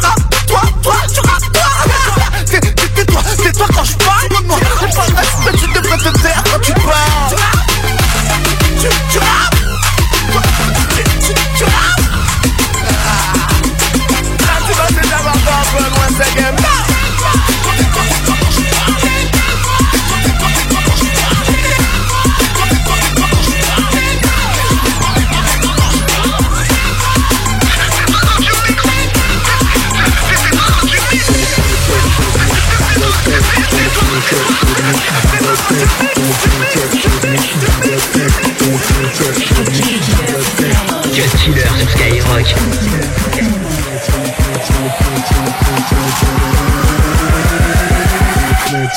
[42.45, 42.79] Skyrock.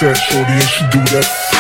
[0.02, 1.51] That shorty and she do that.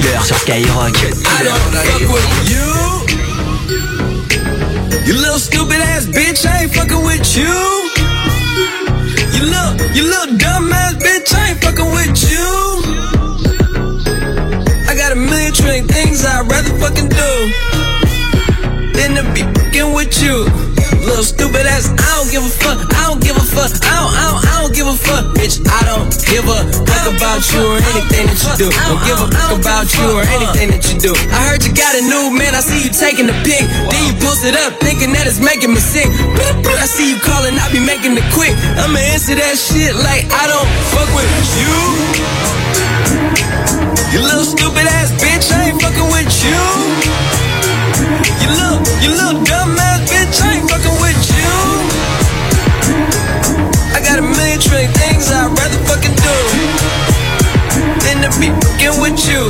[0.00, 0.96] Killer sur Skyrock.
[0.96, 2.68] I don't fuck with you.
[5.06, 7.44] You little stupid ass bitch, I ain't fucking with you.
[9.34, 12.48] You little, you little dumb ass bitch, I ain't fucking with you.
[14.88, 17.50] I got a million trillion things I'd rather fucking do
[18.94, 20.46] than to be fucking with you.
[21.04, 24.09] Little stupid ass, I don't give a fuck, I don't give a fuck, I don't,
[25.06, 25.60] fuck, bitch.
[25.64, 28.68] I don't give a fuck about you or anything that you do.
[28.70, 31.12] Don't give a fuck about you or anything that you do.
[31.32, 33.64] I heard you got a new man, I see you taking the pic.
[33.90, 36.08] Then you post it up, thinking that it's making me sick.
[36.08, 38.52] I see you calling, I be making it quick.
[38.76, 41.74] I'ma answer that shit like I don't fuck with you.
[44.12, 46.60] You little stupid ass bitch, I ain't fucking with you.
[48.42, 51.29] You little, you little dumb ass bitch, I ain't fucking with you.
[54.60, 56.36] A trillion things I'd rather fucking do
[58.04, 59.48] than to be fucking with you.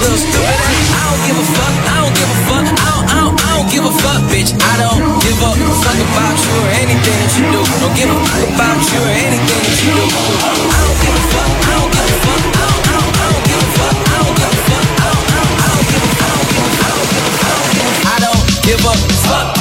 [0.00, 3.04] Little stupid ass, I don't give a fuck, I don't give a fuck, I don't,
[3.08, 4.50] I don't, I don't give a fuck, bitch.
[4.56, 7.60] I don't give a fuck about you or anything that you do.
[7.60, 10.04] Don't give a fuck about you or anything that you do.
[10.06, 13.58] I don't give a fuck, I don't give a fuck, I don't, I don't, give
[13.58, 16.12] a fuck, I don't give a fuck, I don't, I don't, I don't give a
[16.16, 17.68] fuck,
[18.06, 18.94] I don't give a
[19.26, 19.57] fuck.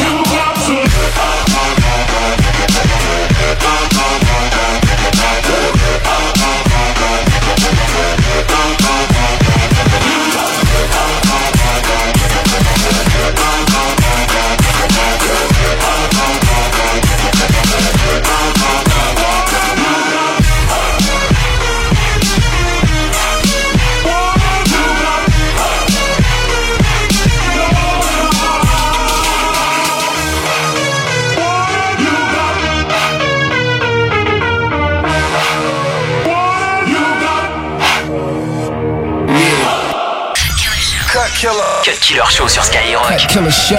[41.87, 43.15] Cut Killer Show sur Skyrock.
[43.29, 43.77] Killer Show.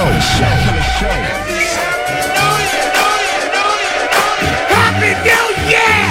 [4.72, 6.08] Happy New Year!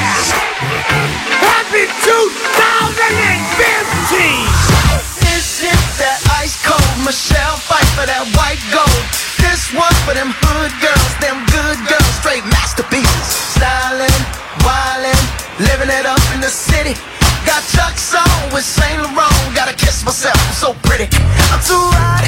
[1.41, 4.13] Happy 2015!
[5.25, 9.01] This is that ice cold Michelle Pfeiffer that white gold.
[9.41, 13.57] This one for them hood girls, them good girls, straight masterpieces.
[13.57, 14.21] Styling,
[14.61, 15.17] wildin',
[15.57, 16.93] living it up in the city.
[18.57, 19.53] With Saint Laurent.
[19.53, 21.03] Gotta kiss myself, I'm so pretty.
[21.53, 22.26] I'm too hot.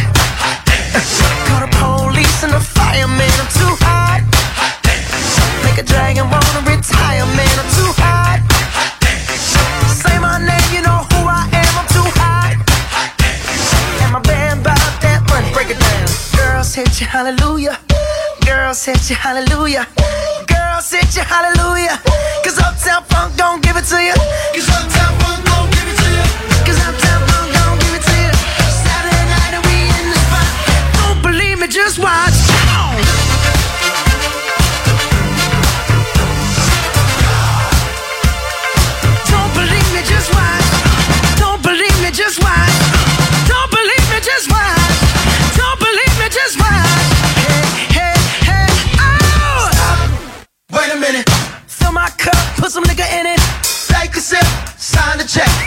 [52.69, 53.39] put some nigga in it.
[53.87, 54.45] Take a sip,
[54.77, 55.58] sign the check.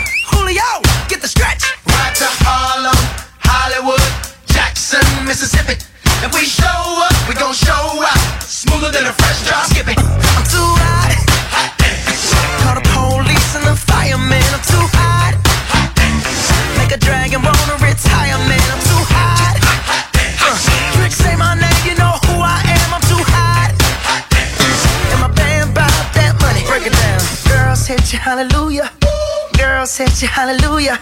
[30.29, 30.99] hallelujah.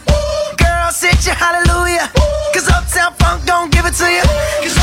[0.57, 2.09] Girl, sit your hallelujah.
[2.53, 4.80] Cause Uptown Funk don't give it to you.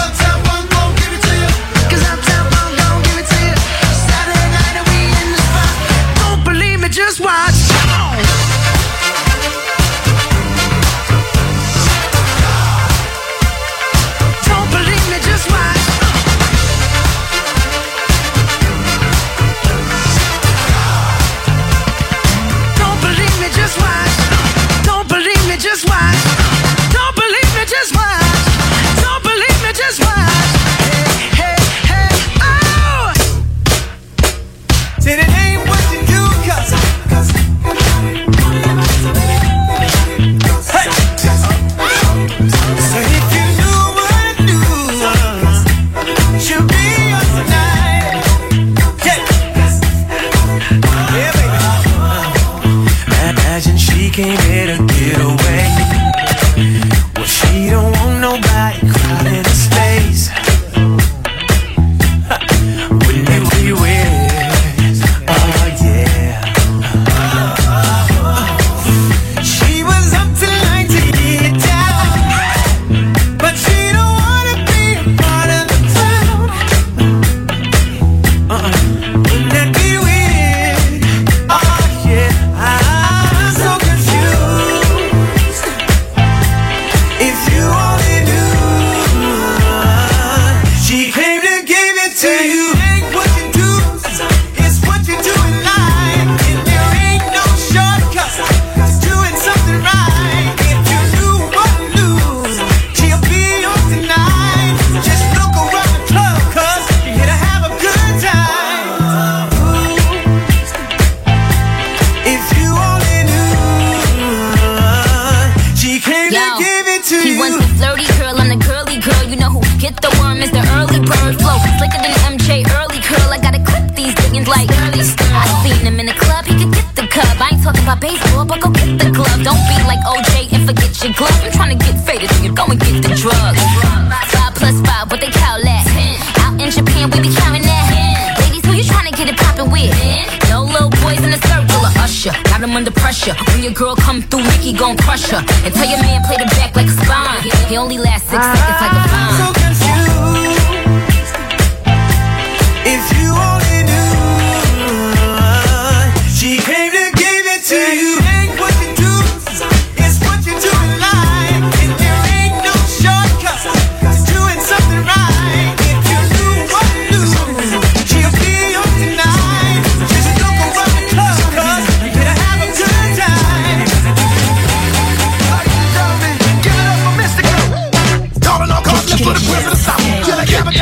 [142.59, 143.35] got him under pressure.
[143.53, 145.45] When your girl come through, Nicki gon' crush her.
[145.65, 147.69] And tell your man play the back like a spine.
[147.69, 149.58] He only lasts six seconds like a vine.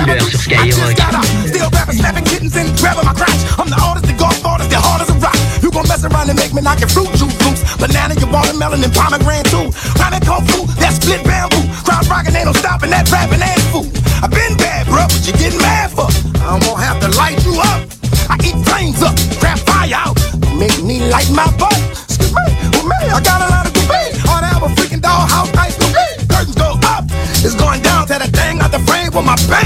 [0.07, 1.27] girl sur Skyrock.
[1.47, 3.41] Still rapping, slapping kittens and grabbing my crotch.
[3.59, 5.37] I'm the artist, the golf artist, the hardest of rock.
[5.63, 7.63] You gon' mess around and make me knock your fruit juice loose.
[7.77, 9.67] Banana, your watermelon, and pomegranate too.
[9.99, 11.63] Rhyming kung fu, that split bamboo.
[11.83, 13.91] Crowd rockin', ain't no stoppin' that rapping ass food.
[14.23, 16.09] I been bad, bro, but you gettin' mad for.
[16.47, 17.91] I'm gonna have to light you up.
[18.31, 20.17] I eat flames up, grab fire out.
[20.55, 21.77] Make me light my butt.
[22.07, 24.15] Excuse me, with me, I got a lot of debate.
[24.31, 26.07] On have a doll, dollhouse, nice to be.
[26.31, 27.05] Curtains go up,
[27.45, 29.66] it's going down to the thing out the frame with my bang.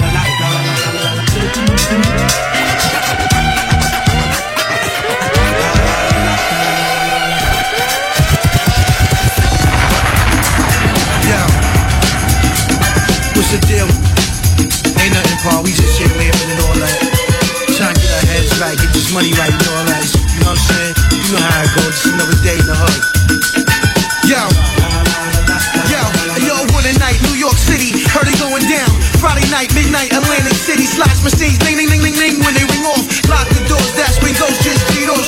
[30.71, 33.03] city slots, machines, ding, ding, ding, ding, ding, when they ring off.
[33.27, 35.27] Lock the doors, that's when Ghosts just Cheetos.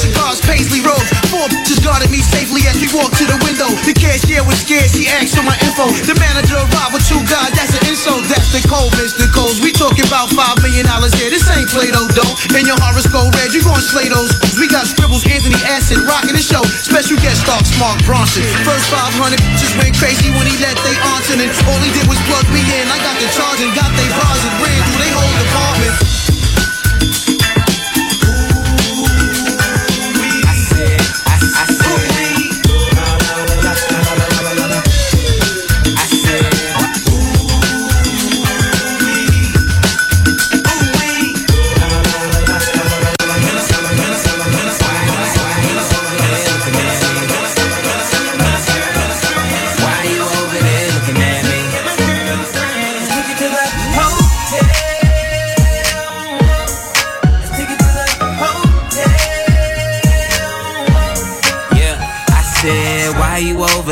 [0.00, 3.47] Cigars, paisley robes, four bitches guarded me safely as we walked to the window.
[3.88, 5.88] The cashier was scared, she asked for my info.
[6.04, 8.20] The manager arrived with two guys, that's an insult.
[8.28, 9.24] That's the cold, Mr.
[9.32, 9.64] Coles.
[9.64, 11.32] We talking about five million dollars here.
[11.32, 12.34] This ain't Play-Doh, though.
[12.52, 14.28] And your horoscope red, you gon' slay those.
[14.60, 16.60] We got scribbles, Anthony Acid, rocking the show.
[16.84, 18.44] Special guest stars, Mark Ronson.
[18.60, 21.32] First 500 just went crazy when he let they aunts.
[21.32, 22.84] And all he did was plug me in.
[22.92, 26.07] I got the charge and got they bars and ran through they whole department.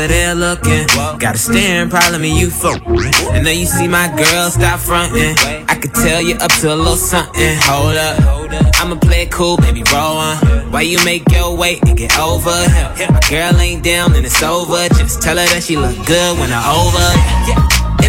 [0.07, 0.87] Over there looking.
[1.19, 2.81] Got a staring problem and you folk.
[2.85, 5.35] And now you see my girl stop fronting.
[5.67, 7.57] I could tell you up to a little something.
[7.63, 8.17] Hold up.
[8.79, 10.37] I'ma play it cool, baby, roll on.
[10.71, 12.49] Why you make your way and get over?
[12.49, 14.87] My girl ain't down and it's over.
[14.89, 17.07] Just tell her that she look good when I over.
[17.51, 17.76] In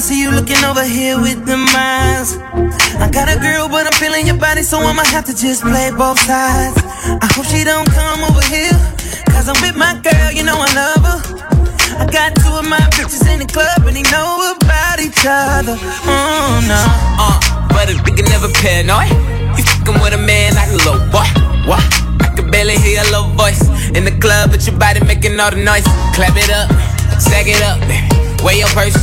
[0.00, 2.32] See you looking over here with the eyes.
[2.96, 5.92] I got a girl, but I'm feeling your body, so I'ma have to just play
[5.92, 6.80] both sides.
[7.04, 8.72] I hope she don't come over here,
[9.28, 11.20] cause I'm with my girl, you know I love her.
[12.00, 15.76] I got two of my bitches in the club, and they know about each other.
[16.08, 16.80] Oh no.
[17.20, 17.36] Uh,
[17.68, 19.12] but a nigga never paranoid.
[19.52, 21.28] You fucking with a man like a little boy.
[21.68, 21.84] What?
[22.24, 23.62] I can barely hear your little voice
[23.92, 25.84] in the club, but your body making all the noise.
[26.16, 26.72] Clap it up,
[27.20, 27.78] stack it up.
[28.40, 28.96] Weigh your purse,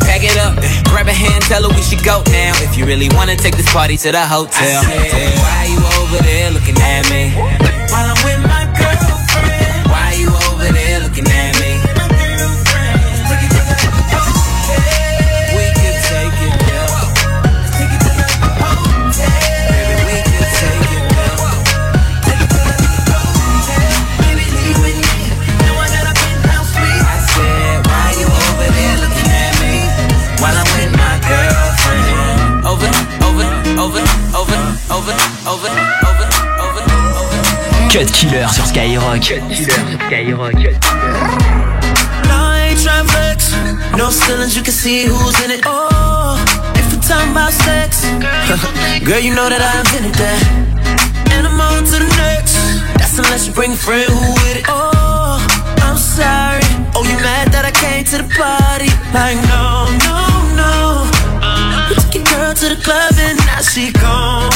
[0.00, 0.56] pack it up.
[0.88, 2.52] Grab a hand, tell her we should go now.
[2.62, 4.82] If you really wanna take this party to the hotel.
[4.84, 7.32] I said, why you over there looking at me?
[7.90, 8.49] While I'm with
[37.90, 39.20] Cut Killer sur Skyrock.
[39.20, 40.54] Cut Killer sur Skyrock.
[42.28, 43.54] No, I ain't trying flex.
[43.96, 45.62] No ceilings, you can see who's in it.
[45.66, 46.36] Oh,
[46.74, 48.04] if we're talking about sex,
[49.04, 50.42] girl, you know that I invented that.
[51.32, 52.54] And I'm on to the next.
[52.98, 54.64] That's unless you bring a friend who with it.
[54.68, 55.40] Oh,
[55.80, 56.60] I'm sorry.
[56.94, 58.92] Oh, you mad that I came to the party?
[59.16, 60.20] Like, no, no,
[60.54, 60.89] no.
[62.50, 64.50] Girl to the club and now she gone.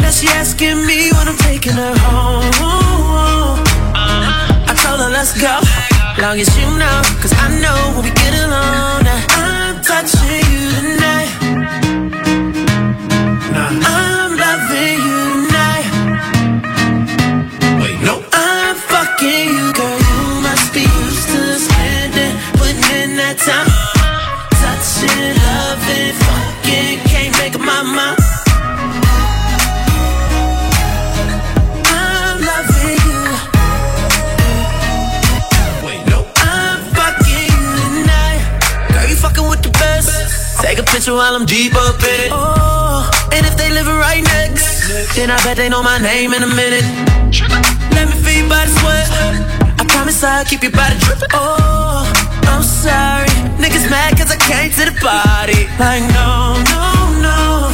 [0.00, 3.60] Now she asking me when I'm taking her home.
[3.94, 5.60] I told her let's go,
[6.22, 9.04] long as you know, cause I know when we get alone.
[9.36, 11.28] I'm touching you tonight.
[13.84, 14.09] I'm
[41.40, 42.32] I'm deep up in it.
[42.32, 46.42] Oh, and if they living right next, then I bet they know my name in
[46.42, 46.84] a minute.
[47.96, 49.08] Let me feel your body sweat.
[49.80, 51.32] I promise I'll keep your body dripping.
[51.32, 52.04] Oh,
[52.44, 53.32] I'm sorry.
[53.56, 55.64] Niggas mad cause I came to the party.
[55.80, 57.72] Like, no, no, no.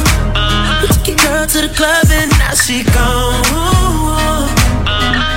[0.79, 3.43] You took your girl to the club and now she gone.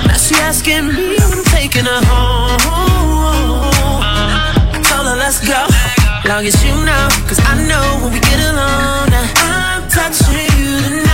[0.07, 2.63] Now she asking me I'm taking her home.
[2.63, 3.99] Uh-huh.
[4.71, 5.90] I told her, let's go.
[6.27, 11.10] Long as you know, cause I know when we get alone, I'm touching you tonight.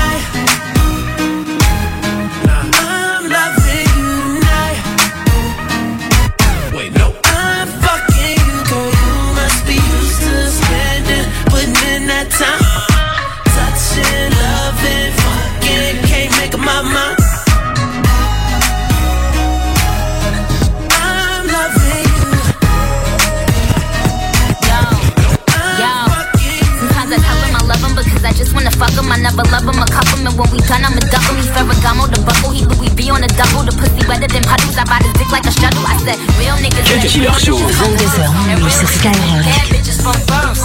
[29.68, 31.38] I'ma cuff him, and when we done, I'ma duck him.
[31.38, 33.66] He Ferragamo, the buckle, he Louis V on the double.
[33.66, 34.78] The pussy wetter than puddles.
[34.78, 35.86] I ride his dick like a shuttle.
[35.86, 36.86] I said, real niggas.
[36.88, 37.58] Le Killer Show.
[37.58, 39.46] 22h minuit sur Skyrock.
[39.46, 40.62] Bad bitches from birth.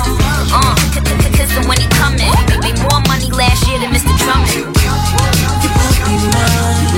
[0.49, 0.77] Uh,
[1.37, 2.33] kiss him when he coming.
[2.49, 4.13] He made more money last year than Mr.
[4.17, 4.55] Drummond.
[4.55, 6.89] You won't be mine,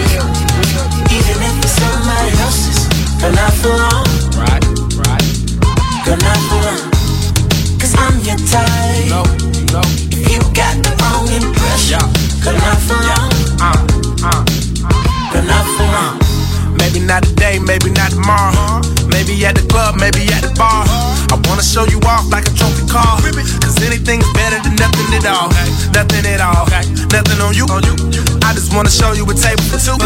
[1.09, 2.87] even if it's somebody else's.
[3.19, 4.04] Girl, not for long.
[12.45, 12.85] Girl, not.
[16.77, 18.85] Maybe not today, maybe not tomorrow.
[19.09, 20.85] Maybe at the club, maybe at the bar.
[21.33, 23.17] I wanna show you off like a trophy car.
[23.65, 25.49] Cause anything's better than nothing at all.
[25.97, 26.69] Nothing at all.
[27.09, 27.67] Nothing on you.
[28.45, 29.97] I just wanna show you a table for two.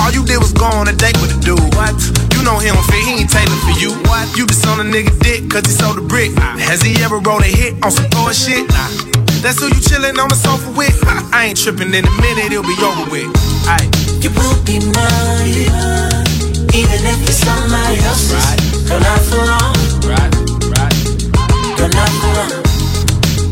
[0.00, 1.60] All you did was go on a date with a dude.
[1.76, 1.92] What?
[2.32, 3.92] You know he don't fit, he ain't tailored for you.
[4.08, 4.24] What?
[4.36, 6.32] You just on a nigga dick cause he sold a brick.
[6.64, 8.64] Has he ever wrote a hit on some poor shit?
[9.40, 10.94] That's who you chillin' on the sofa with.
[11.32, 13.30] I ain't trippin' in a minute, it'll be over with.
[13.70, 13.86] Aight.
[14.22, 15.54] You will be mine,
[16.74, 18.42] even if it's somebody else's.
[18.88, 19.78] Girl, not for long.
[20.02, 20.32] Right,
[20.74, 20.94] right.
[21.78, 22.50] Girl, not for long.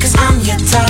[0.03, 0.86] Cause I'm your type,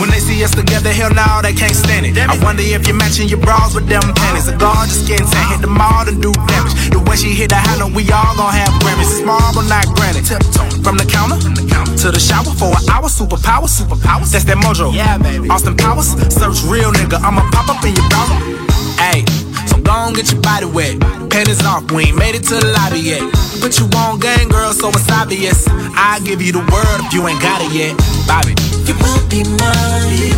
[0.00, 2.18] When they see us together, hell no, they can't stand it.
[2.18, 4.48] I wonder if you're matching your bras with them panties.
[4.48, 6.74] A gorgeous skin tan, hit the mall and do damage.
[6.90, 9.12] The way she hit the note, we all gon' have Grammys.
[9.12, 10.26] It's marble, not granite.
[10.82, 11.38] From the counter
[12.02, 13.08] to the shower for an hour.
[13.08, 14.32] Superpower, superpowers.
[14.32, 14.94] That's that mojo.
[14.94, 15.48] Yeah, baby.
[15.48, 17.20] Austin Powers, search real nigga.
[17.22, 18.38] I'ma pop up in your browser.
[18.98, 19.41] Ayy.
[19.82, 21.00] Go on, get your body wet.
[21.30, 23.22] Panties off, we ain't made it to the lobby yet.
[23.60, 25.66] Put you on gang, girl, so it's obvious.
[25.68, 27.96] I give you the word if you ain't got it yet.
[28.26, 28.54] Bobby.
[28.86, 30.34] You will be mine,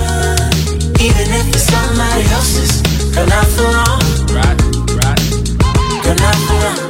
[1.00, 2.82] even if it's somebody else's.
[3.14, 4.00] Girl, not for long.
[4.32, 4.58] Right,
[5.02, 5.20] right.
[6.02, 6.83] Girl, not for long.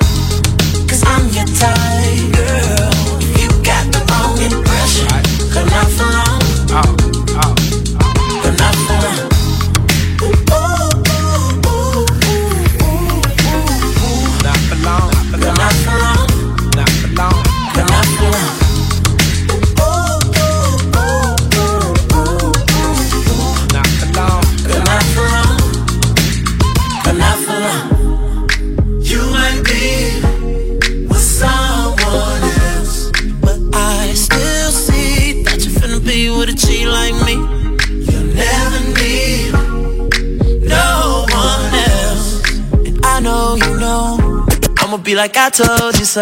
[45.15, 46.21] Be like I told you so.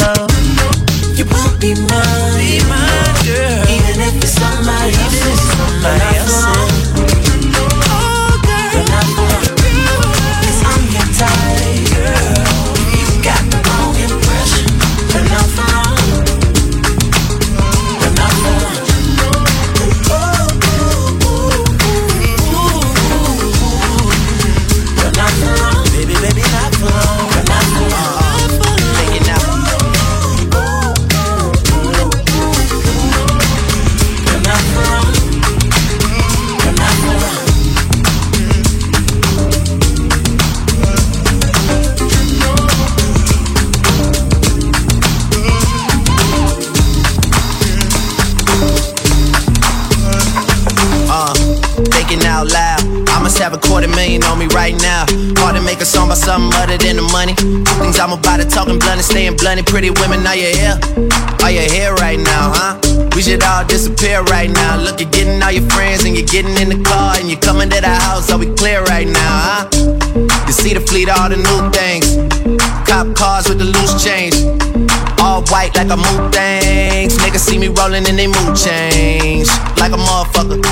[1.16, 3.64] You will be mine, be mine, girl.
[3.74, 6.71] Even if it's somebody else's, somebody else's.
[56.22, 57.34] Something other than the money.
[57.82, 59.66] Things I'm about to talking blunt and staying blunt.
[59.66, 60.78] Pretty women, are you here?
[61.42, 62.78] Are you here right now, huh?
[63.14, 64.78] We should all disappear right now.
[64.78, 67.68] Look, you're getting all your friends and you're getting in the car and you're coming
[67.70, 68.30] to the house.
[68.30, 69.62] Are we clear right now, huh?
[70.46, 72.06] You see the fleet, all the new things.
[72.86, 74.38] Cop cars with the loose change.
[75.18, 77.18] All white like a mood things.
[77.18, 79.50] Niggas see me rolling and they mood change.
[79.76, 80.62] Like a motherfucker.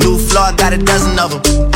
[0.00, 1.75] New floor, got a dozen of them.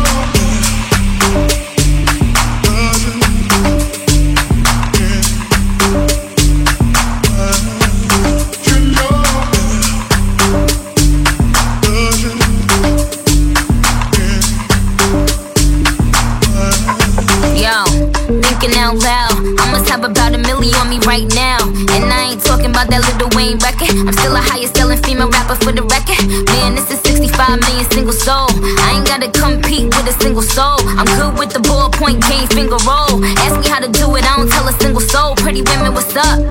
[22.89, 23.93] That Lil Wayne record.
[23.93, 26.17] I'm still a highest selling female rapper for the record.
[26.49, 28.49] Man, this is 65 million single soul.
[28.81, 30.81] I ain't gotta compete with a single soul.
[30.97, 33.21] I'm good with the ballpoint game finger roll.
[33.45, 35.37] Ask me how to do it, I don't tell a single soul.
[35.37, 36.41] Pretty women, what's up?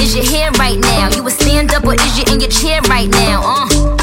[0.00, 1.12] Is your hair right now?
[1.12, 3.44] You a stand up or is you in your chair right now?
[3.44, 3.98] Uh.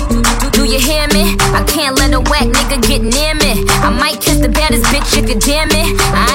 [0.55, 1.35] Do you hear me?
[1.51, 3.65] I can't let a whack nigga get near me.
[3.83, 5.87] I might kiss the baddest bitch you could damn it.
[6.15, 6.34] I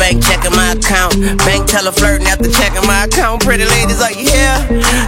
[0.00, 1.14] Bank, checking my account.
[1.44, 3.42] Bank teller flirting after checking my account.
[3.42, 4.58] Pretty ladies, are you here?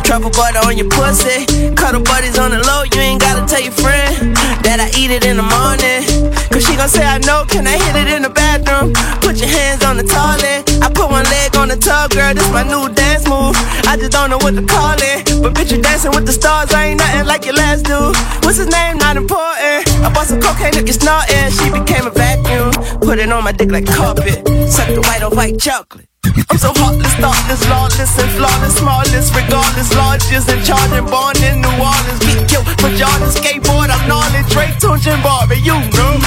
[0.03, 1.47] Truffle butter on your pussy.
[1.75, 5.25] Cuddle buddies on the low, you ain't gotta tell your friend that I eat it
[5.25, 6.03] in the morning.
[6.51, 8.93] Cause she gon' say I know, can I hit it in the bathroom?
[9.23, 10.67] Put your hands on the toilet.
[10.83, 13.57] I put one leg on the tub, girl, this my new dance move.
[13.87, 15.43] I just don't know what to call it.
[15.43, 18.17] But bitch, you dancing with the stars, I ain't nothing like your last dude.
[18.45, 18.99] What's his name?
[18.99, 19.89] Not important.
[20.03, 21.51] I bought some cocaine, look, it's snorting.
[21.57, 22.73] She became a vacuum.
[23.01, 24.47] Put it on my dick like carpet.
[24.69, 26.09] Suck the white on white chocolate.
[26.51, 31.75] I'm so heartless, thoughtless, lawless, and flawless, smallest, regardless, largest, and charging, born in New
[31.83, 32.21] Orleans.
[32.21, 36.21] Get killed for Jordan, skateboard, I'm gnarly, Drake, Tunechi, and Barbie, you know.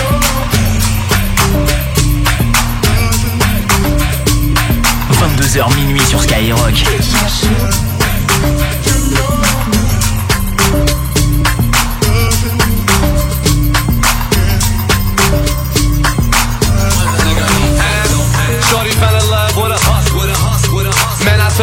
[5.11, 8.04] 22h minuit sur Skyrock.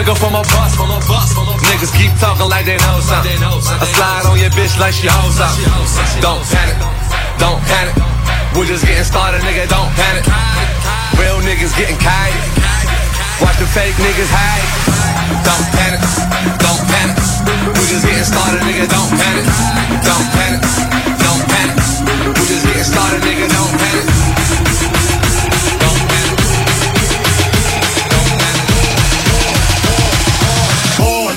[0.09, 1.31] Her from bus, from a bus.
[1.69, 3.39] Niggas keep talking like they know something.
[3.39, 5.53] I slide on your bitch like she hoes up.
[6.25, 6.79] Don't panic,
[7.39, 7.95] don't panic.
[8.57, 9.69] We're just getting started, nigga.
[9.69, 10.25] Don't panic.
[11.21, 12.35] Real niggas getting kite.
[13.41, 14.67] Watch the fake niggas hide.
[15.45, 16.01] Don't panic,
[16.59, 17.17] don't panic.
[17.77, 18.89] We're just getting started, nigga.
[18.89, 19.47] Don't panic,
[20.03, 20.63] don't panic,
[21.21, 21.77] don't panic.
[22.39, 23.47] We're just getting started, nigga.
[23.51, 24.22] Don't panic.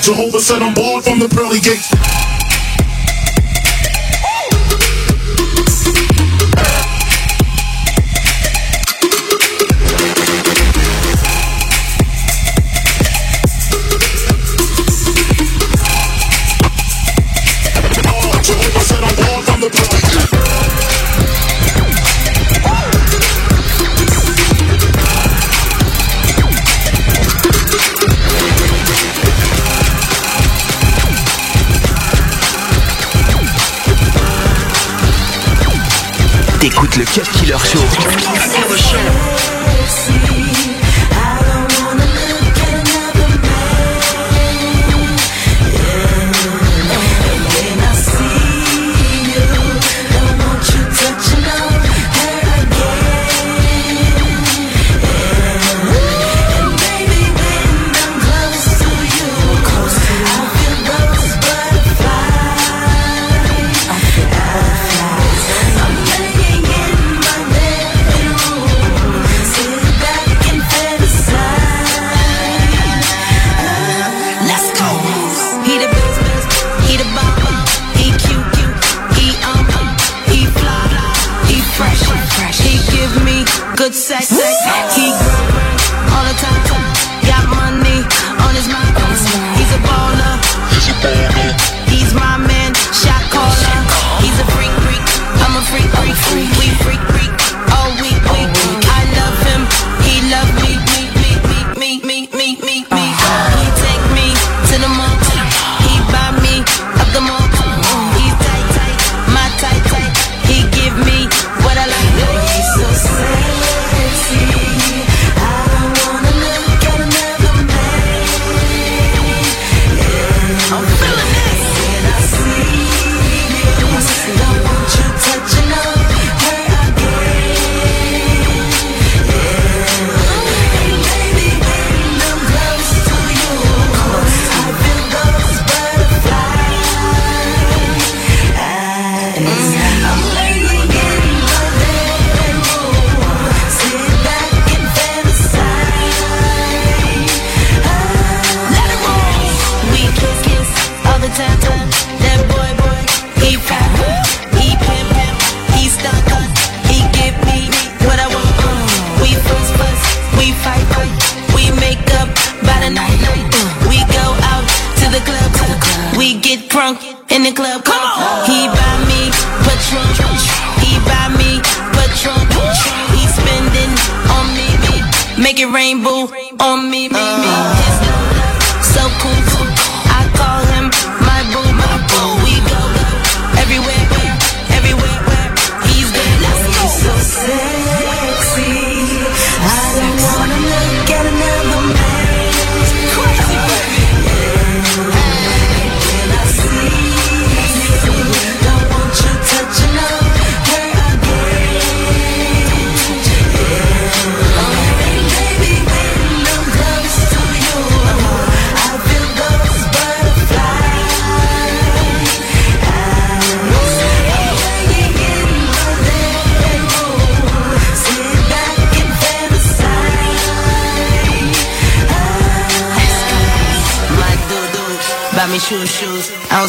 [0.06, 2.35] Jehovah said I'm born from the pearly gates.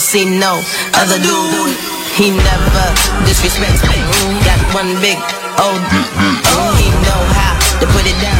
[0.07, 0.63] See no
[0.95, 1.75] other dude.
[2.15, 2.85] He never
[3.27, 3.99] disrespects me.
[4.47, 5.19] Got one big
[5.59, 5.83] old.
[6.55, 8.39] Oh, he know how to put it down.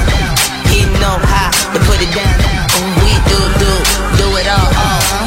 [0.71, 2.39] He know how to put it down.
[3.03, 3.71] We do do
[4.15, 4.71] do it all.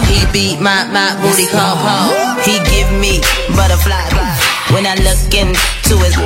[0.09, 2.09] He beat my my booty call Paul.
[2.41, 3.21] He give me
[3.53, 4.09] butterfly
[4.73, 6.17] when I look into his.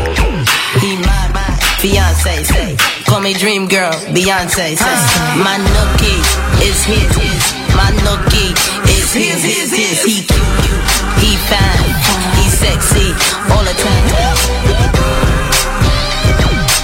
[0.78, 1.50] He my my
[1.82, 2.76] fiance say.
[3.10, 4.96] Call me dream girl, Beyonce say.
[5.42, 6.22] My nookie
[6.62, 7.42] is his, his.
[7.74, 8.54] My nookie
[8.96, 10.02] is his, his, his.
[10.04, 10.84] He cute.
[11.20, 11.94] He fine,
[12.38, 13.10] he sexy
[13.50, 14.04] all the time.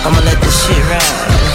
[0.05, 1.49] I'ma let this shit ride.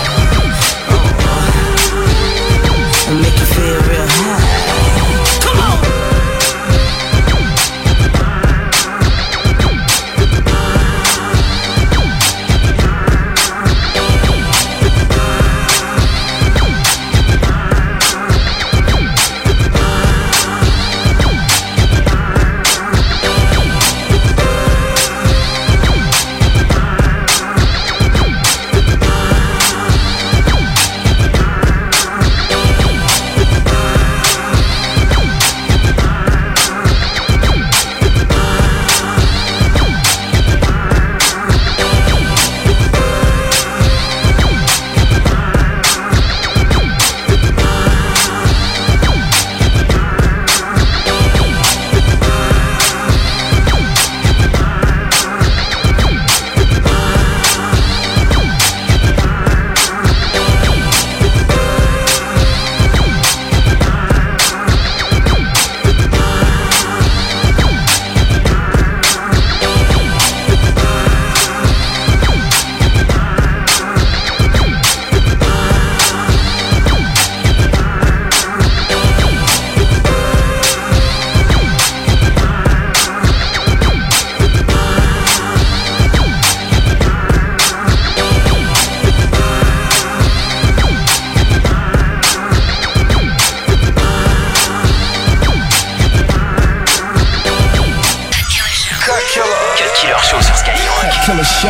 [99.96, 101.26] Killer Show sur Skyrock.
[101.26, 101.70] Killer Show.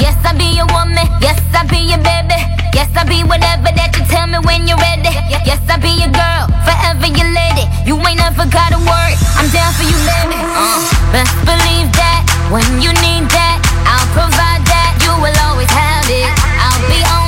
[0.00, 0.96] Yes, I be your woman.
[1.20, 2.40] Yes, I be your baby.
[2.72, 5.12] Yes, I'll be whatever that you tell me when you're ready.
[5.44, 7.68] Yes, I'll be your girl, forever your lady.
[7.84, 9.16] You ain't never gotta worry.
[9.36, 10.40] I'm down for you, baby.
[10.40, 10.80] Uh,
[11.12, 14.96] best believe that when you need that, I'll provide that.
[15.04, 16.32] You will always have it.
[16.60, 17.23] I'll be on deck,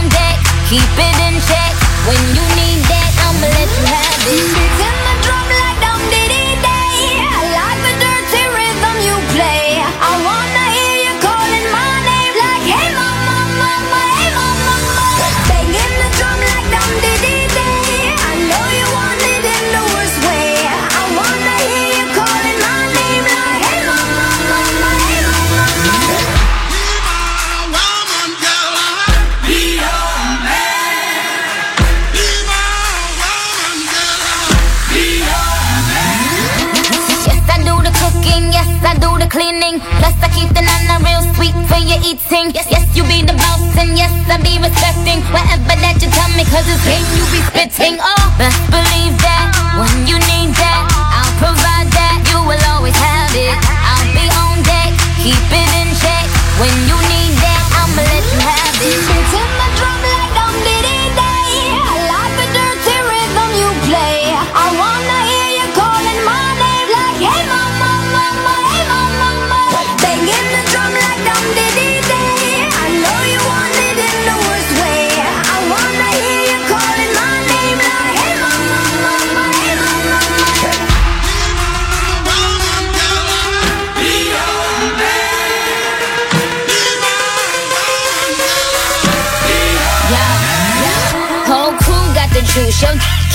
[0.68, 1.74] keep it in check.
[2.06, 5.06] When you need that, I'ma let you have it.
[41.68, 42.51] For your eating.
[42.55, 46.30] Yes, yes, you be the boss, and yes, I be respecting whatever that you tell
[46.34, 47.98] me, cause it's game you be spitting.
[48.01, 49.06] Oh, best believe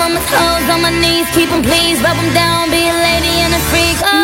[0.00, 2.96] I'm on my toes, on my knees, keep him please, rub him down, be a
[3.04, 3.98] lady and a freak.
[4.02, 4.19] Oh.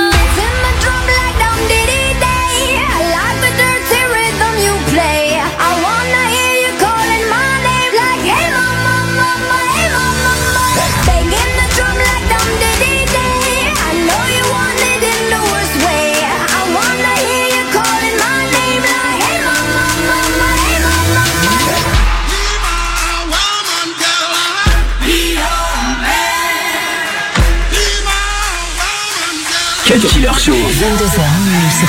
[29.86, 30.52] Cut Killer Show.
[30.52, 31.86] 22h minuit sur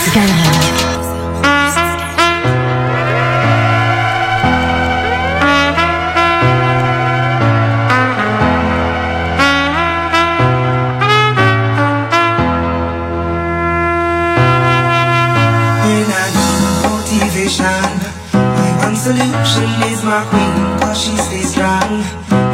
[19.07, 22.46] solution is my queen, cause she stays strong.